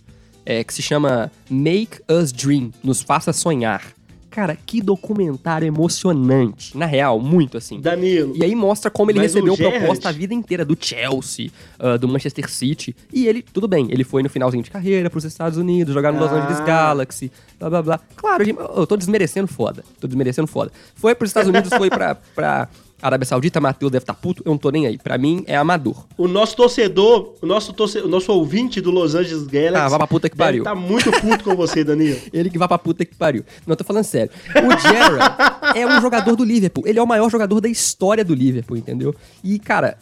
[0.45, 3.83] é, que se chama Make Us Dream, Nos Faça Sonhar.
[4.31, 6.77] Cara, que documentário emocionante.
[6.77, 7.81] Na real, muito assim.
[7.81, 8.33] Danilo.
[8.37, 11.97] E aí mostra como ele Mas recebeu o proposta a vida inteira do Chelsea, ah,
[11.97, 12.95] do Manchester City.
[13.13, 16.21] E ele, tudo bem, ele foi no finalzinho de carreira pros Estados Unidos, jogar no
[16.21, 16.37] Los Ah.
[16.37, 18.01] Angeles Galaxy, blá blá blá.
[18.15, 18.45] Claro,
[18.77, 19.85] eu tô desmerecendo foda.
[20.01, 20.71] Tô desmerecendo foda.
[20.95, 22.69] Foi pros Estados Unidos, foi pra, pra
[23.03, 24.99] Arábia Saudita, Matheus deve estar puto, eu não tô nem aí.
[24.99, 26.07] Pra mim é amador.
[26.19, 29.99] O nosso torcedor, o nosso, torce, o nosso ouvinte do Los Angeles Galaxy Ah, vai
[29.99, 30.65] pra puta que pariu.
[30.65, 32.19] tá muito puto com você, Danilo.
[32.33, 33.45] Ele que vai pra puta que pariu.
[33.67, 34.31] Não, eu tô falando sério.
[34.49, 36.85] O Gerrard é um jogador do Liverpool.
[36.87, 39.15] Ele é o maior jogador da história do Liverpool, entendeu?
[39.43, 39.97] E, cara,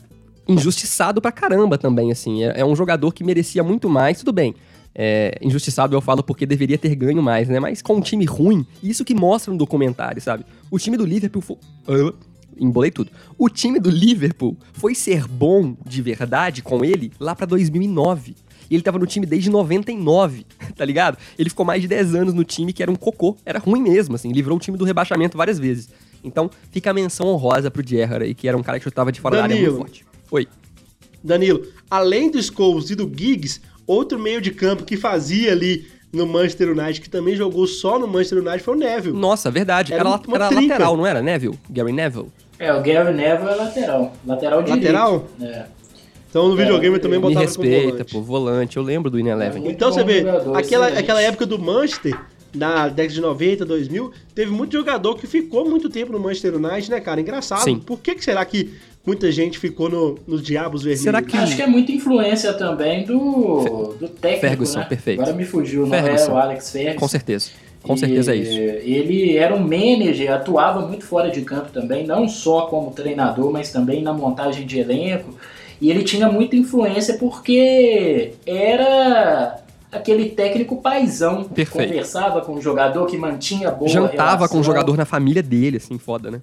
[0.47, 2.43] injustiçado pra caramba também, assim.
[2.45, 4.55] É, é um jogador que merecia muito mais, tudo bem.
[4.95, 7.61] É, injustiçado eu falo porque deveria ter ganho mais, né?
[7.61, 10.45] Mas com um time ruim, isso que mostra no documentário, sabe?
[10.71, 11.57] O time do Liverpool foi...
[12.59, 13.11] Embolei tudo.
[13.37, 18.35] O time do Liverpool foi ser bom de verdade com ele lá pra 2009.
[18.71, 20.45] E ele tava no time desde 99,
[20.77, 21.17] tá ligado?
[21.39, 23.37] Ele ficou mais de 10 anos no time que era um cocô.
[23.45, 24.31] Era ruim mesmo, assim.
[24.31, 25.89] Livrou o time do rebaixamento várias vezes.
[26.23, 29.21] Então, fica a menção honrosa pro Gerrard aí, que era um cara que chutava de
[29.21, 29.85] fora da área muito Danilo.
[29.85, 30.05] forte.
[30.31, 30.49] Oi.
[31.23, 36.27] Danilo, além do Scholes e do Giggs, outro meio de campo que fazia ali no
[36.27, 39.17] Manchester United, que também jogou só no Manchester United, foi o Neville.
[39.19, 39.93] Nossa, verdade.
[39.93, 41.59] Era Era, era lateral, não era, Neville?
[41.71, 42.29] Gary Neville?
[42.59, 44.13] É, o Gary Neville é lateral.
[44.27, 44.85] Lateral direito.
[44.85, 45.27] Lateral?
[45.41, 45.65] É.
[46.31, 48.13] Então no videogame eu também Me botava como respeita, volante.
[48.13, 48.21] pô.
[48.21, 48.77] Volante.
[48.77, 49.63] Eu lembro do Ineleven.
[49.63, 50.99] Muito Então você vê, jogador, aquela, excelente.
[50.99, 52.19] aquela época do Manchester,
[52.55, 56.91] na década de 90, 2000, teve muito jogador que ficou muito tempo no Manchester United,
[56.91, 57.21] né, cara?
[57.21, 57.63] Engraçado.
[57.63, 57.79] Sim.
[57.79, 58.75] Por que, que será que
[59.07, 61.03] muita gente ficou no, nos Diabos Vermelhos?
[61.03, 64.85] Será que- Acho que é muita influência também do, do técnico, Ferguson, né?
[64.87, 65.21] perfeito.
[65.23, 66.25] Agora me fugiu, não Ferguson.
[66.25, 66.99] era o Alex Ferguson.
[66.99, 67.51] Com certeza.
[67.83, 68.59] Com certeza é E isso.
[68.87, 73.71] Ele era um manager, atuava muito fora de campo também, não só como treinador, mas
[73.71, 75.35] também na montagem de elenco.
[75.81, 79.59] E ele tinha muita influência porque era
[79.93, 81.45] aquele técnico paizão.
[81.45, 81.89] Perfeito.
[81.89, 84.49] Conversava com o jogador que mantinha boa Jantava relação.
[84.49, 86.41] com o jogador na família dele, assim, foda, né?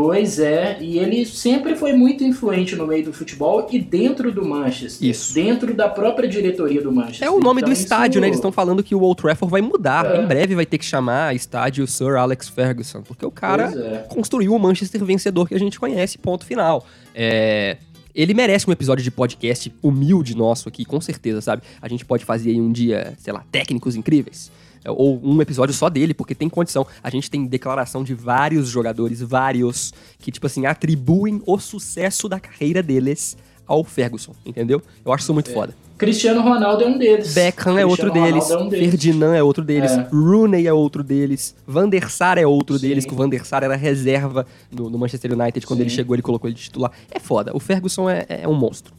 [0.00, 4.44] Pois é, e ele sempre foi muito influente no meio do futebol e dentro do
[4.44, 5.08] Manchester.
[5.08, 5.34] Isso.
[5.34, 7.26] Dentro da própria diretoria do Manchester.
[7.26, 8.28] É o nome Então, do isso- estádio, né?
[8.28, 10.06] Eles estão falando que o Old Trafford vai mudar.
[10.06, 10.22] É.
[10.22, 14.06] Em breve vai ter que chamar estádio Sir Alex Ferguson, porque o cara é.
[14.08, 16.86] construiu o Manchester vencedor que a gente conhece, ponto final.
[17.12, 17.78] É,
[18.14, 21.62] Ele merece um episódio de podcast humilde nosso aqui, com certeza, sabe?
[21.82, 24.50] A gente pode fazer aí um dia, sei lá, técnicos incríveis.
[24.90, 26.86] Ou um episódio só dele, porque tem condição.
[27.02, 32.38] A gente tem declaração de vários jogadores, vários, que, tipo assim, atribuem o sucesso da
[32.40, 33.36] carreira deles
[33.66, 34.80] ao Ferguson, entendeu?
[35.04, 35.54] Eu acho isso muito É.
[35.54, 35.74] foda.
[35.98, 37.34] Cristiano Ronaldo é um deles.
[37.34, 38.50] Beckham é outro Cristiano deles.
[38.50, 38.88] É um deles.
[38.90, 39.90] Ferdinand é outro deles.
[39.90, 40.08] É.
[40.12, 41.56] Rooney é outro deles.
[41.66, 42.86] Van der Sar é outro Sim.
[42.88, 45.66] deles, que o Van der Sar era reserva no, no Manchester United.
[45.66, 45.82] Quando Sim.
[45.86, 46.92] ele chegou, ele colocou ele de titular.
[47.10, 47.50] É foda.
[47.52, 48.94] O Ferguson é, é um monstro.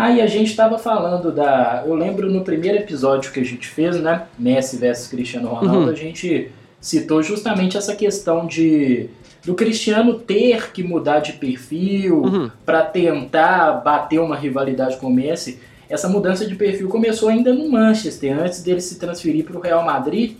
[0.00, 1.82] Ah, e a gente estava falando da.
[1.84, 4.26] Eu lembro no primeiro episódio que a gente fez, né?
[4.38, 5.88] Messi versus Cristiano Ronaldo, Uhum.
[5.90, 9.10] a gente citou justamente essa questão de
[9.44, 12.50] do Cristiano ter que mudar de perfil Uhum.
[12.64, 15.58] para tentar bater uma rivalidade com o Messi.
[15.90, 19.82] Essa mudança de perfil começou ainda no Manchester, antes dele se transferir para o Real
[19.84, 20.36] Madrid,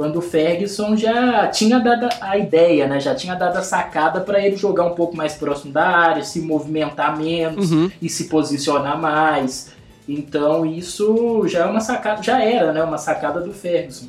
[0.00, 2.98] quando o Ferguson já tinha dado a ideia, né?
[2.98, 6.40] Já tinha dado a sacada para ele jogar um pouco mais próximo da área, se
[6.40, 7.90] movimentar menos Uhum.
[8.00, 9.72] e se posicionar mais.
[10.08, 14.06] Então isso já é uma sacada, já era, né, uma sacada do Ferguson.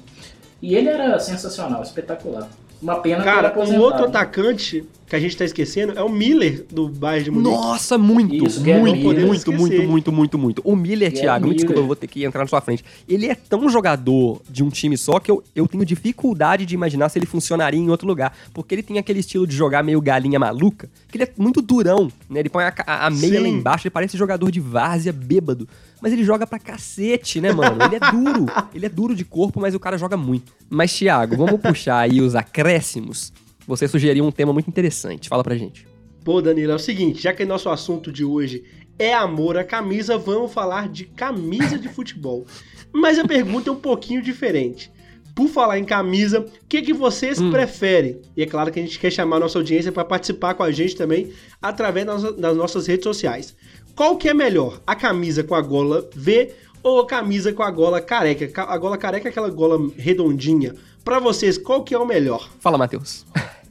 [0.61, 2.47] E ele era sensacional, espetacular.
[2.81, 6.07] Uma pena Cara, que ele um outro atacante que a gente tá esquecendo é o
[6.09, 7.51] Miller do Bayern de Munique.
[7.53, 9.27] Nossa, muito, Isso, Gary muito, Miller.
[9.27, 9.57] muito, Esqueci.
[9.57, 10.61] muito, muito, muito, muito.
[10.63, 11.83] O Miller, Gary Thiago, me desculpa, Miller.
[11.83, 12.83] eu vou ter que entrar na sua frente.
[13.09, 17.09] Ele é tão jogador de um time só que eu, eu tenho dificuldade de imaginar
[17.09, 18.33] se ele funcionaria em outro lugar.
[18.53, 22.09] Porque ele tem aquele estilo de jogar meio galinha maluca, que ele é muito durão,
[22.29, 22.39] né?
[22.39, 23.53] Ele põe a, ca- a meia lá Sim.
[23.55, 25.67] embaixo, ele parece jogador de várzea bêbado.
[26.01, 27.83] Mas ele joga pra cacete, né, mano?
[27.83, 28.45] Ele é duro.
[28.73, 30.53] ele é duro de corpo, mas o cara joga muito.
[30.69, 33.33] Mas, Thiago, vamos puxar aí os acréscimos.
[33.67, 35.29] Você sugeriu um tema muito interessante.
[35.29, 35.87] Fala pra gente.
[36.23, 38.63] Pô, Danilo, é o seguinte, já que nosso assunto de hoje
[38.99, 42.45] é amor à camisa, vamos falar de camisa de futebol.
[42.93, 44.91] Mas a pergunta é um pouquinho diferente.
[45.33, 47.49] Por falar em camisa, o que, que vocês Hum.
[47.51, 48.21] preferem?
[48.35, 50.71] E é claro que a gente quer chamar a nossa audiência para participar com a
[50.71, 51.31] gente também
[51.61, 53.55] através das, nossas redes sociais.
[53.95, 54.81] Qual que é melhor?
[54.85, 56.51] A camisa com a gola V
[56.83, 58.47] ou a camisa com a gola careca?
[58.49, 60.75] Ca- A gola careca é aquela gola redondinha.
[61.03, 62.49] Pra vocês, qual que é o melhor?
[62.59, 63.25] Fala, Matheus.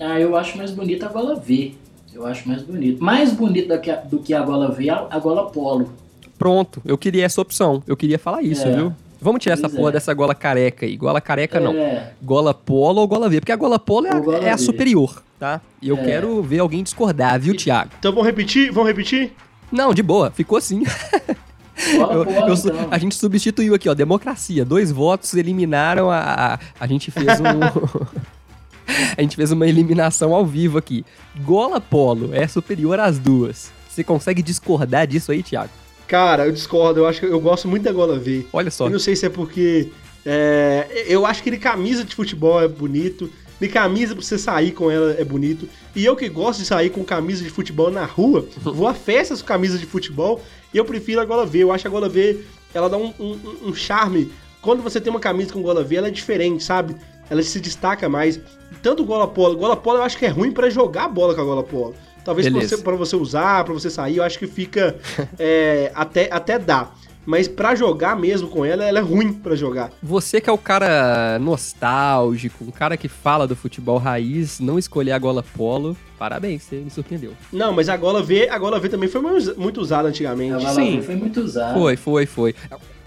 [0.00, 1.74] Ah, eu acho mais bonita a gola V.
[2.12, 3.00] Eu acho mais bonito.
[3.04, 5.92] Mais bonito do que a, do que a gola V, a, a gola polo.
[6.36, 7.80] Pronto, eu queria essa opção.
[7.86, 8.74] Eu queria falar isso, É.
[8.74, 8.92] viu?
[9.20, 9.92] Vamos tirar essa Pois porra é.
[9.92, 10.96] dessa gola careca aí.
[10.96, 11.72] Gola careca não.
[11.74, 13.38] É, Gola polo ou gola V.
[13.38, 14.62] Porque a gola polo é, a- gola é a V.
[14.62, 15.60] superior, tá?
[15.80, 16.04] E eu É.
[16.04, 17.92] quero ver alguém discordar, viu, Thiago?
[18.00, 18.72] Então vamos repetir?
[18.72, 19.32] Vamos repetir?
[19.70, 20.82] Não, de boa, ficou assim.
[21.76, 22.88] Eu- eu então.
[22.90, 24.64] a gente substituiu aqui, ó, democracia.
[24.64, 26.18] Dois votos eliminaram a.
[26.54, 27.60] A, a gente fez um.
[29.16, 31.04] a gente fez uma eliminação ao vivo aqui.
[31.44, 33.70] Gola polo é superior às duas.
[33.88, 35.70] Você consegue discordar disso aí, Thiago?
[36.06, 37.00] Cara, eu discordo.
[37.00, 38.46] Eu acho que eu gosto muito da gola V.
[38.52, 38.86] Olha só.
[38.86, 39.90] Eu não sei se é porque.
[40.26, 43.30] é, eu acho que de camisa de futebol é bonito.
[43.60, 45.68] De camisa pra você sair com ela é bonito.
[45.94, 49.40] E eu que gosto de sair com camisa de futebol na rua, vou a festas
[49.40, 50.40] com camisa de futebol
[50.72, 51.58] e eu prefiro a gola V.
[51.58, 52.40] Eu acho a gola V,
[52.74, 54.32] ela dá um, um- um charme.
[54.60, 56.94] Quando você tem uma camisa com gola V, ela é diferente, sabe?
[57.28, 58.38] Ela se destaca mais.
[58.82, 59.56] Tanto gola polo.
[59.56, 61.94] Gola polo eu acho que é ruim pra jogar bola com a gola polo.
[62.24, 62.76] Talvez pra Beleza.
[62.76, 64.96] você, você usar, pra você sair, eu acho que fica.
[65.38, 66.90] é, até, até dá.
[67.24, 69.90] Mas pra jogar mesmo com ela, ela é ruim pra jogar.
[70.02, 75.12] Você que é o cara nostálgico, um cara que fala do futebol raiz, não escolher
[75.12, 77.32] a gola polo, parabéns, você me surpreendeu.
[77.52, 79.20] Não, mas a gola V, a gola V também foi
[79.56, 80.52] muito usada A antigamente.
[80.64, 80.96] gola Sim.
[80.96, 81.78] V foi muito usada.
[81.78, 82.54] Foi, foi, foi.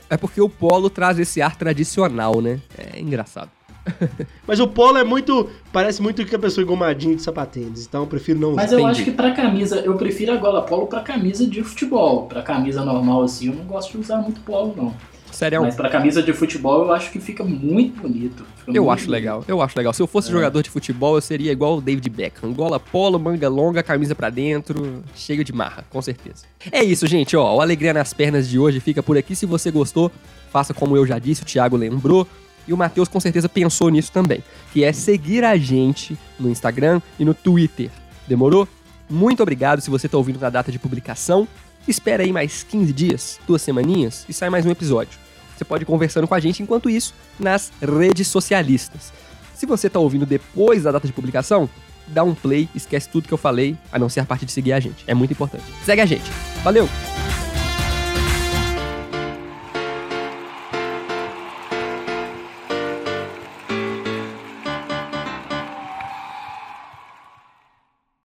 [0.09, 2.59] É porque o polo traz esse ar tradicional, né?
[2.77, 3.49] É engraçado.
[4.47, 5.49] Mas o polo é muito.
[5.71, 7.85] Parece muito que a pessoa engomadinha de sapatênis.
[7.85, 8.91] Então eu prefiro não Mas eu Entendi.
[9.01, 12.25] acho que pra camisa, eu prefiro a gola polo pra camisa de futebol.
[12.27, 14.93] Pra camisa normal assim, eu não gosto de usar muito polo, não.
[15.31, 18.45] Sério, Mas pra camisa de futebol eu acho que fica muito bonito.
[18.59, 19.11] Fica eu muito acho bonito.
[19.11, 19.91] legal, eu acho legal.
[19.91, 20.31] Se eu fosse É.
[20.31, 22.53] jogador de futebol, eu seria igual o David Beckham.
[22.53, 26.45] Gola polo, manga longa, camisa pra dentro, cheio de marra, com certeza.
[26.71, 27.53] É isso, gente, ó.
[27.53, 29.35] O Alegria nas Pernas de hoje fica por aqui.
[29.35, 30.09] Se você gostou,
[30.53, 32.25] faça como eu já disse, o Thiago lembrou.
[32.67, 34.43] E o Matheus com certeza pensou nisso também.
[34.73, 37.89] Que é seguir a gente no Instagram e no Twitter.
[38.27, 38.67] Demorou?
[39.09, 41.47] Muito obrigado se você tá ouvindo na data de publicação.
[41.87, 45.19] Espera aí mais 15 dias, duas semaninhas, e sai mais um episódio.
[45.55, 49.13] Você pode ir conversando com a gente enquanto isso nas redes socialistas.
[49.53, 51.69] Se você tá ouvindo depois da data de publicação,
[52.07, 54.73] dá um play, esquece tudo que eu falei, a não ser a parte de seguir
[54.73, 55.03] a gente.
[55.07, 55.63] É muito importante.
[55.85, 56.29] Segue a gente.
[56.63, 56.89] Valeu!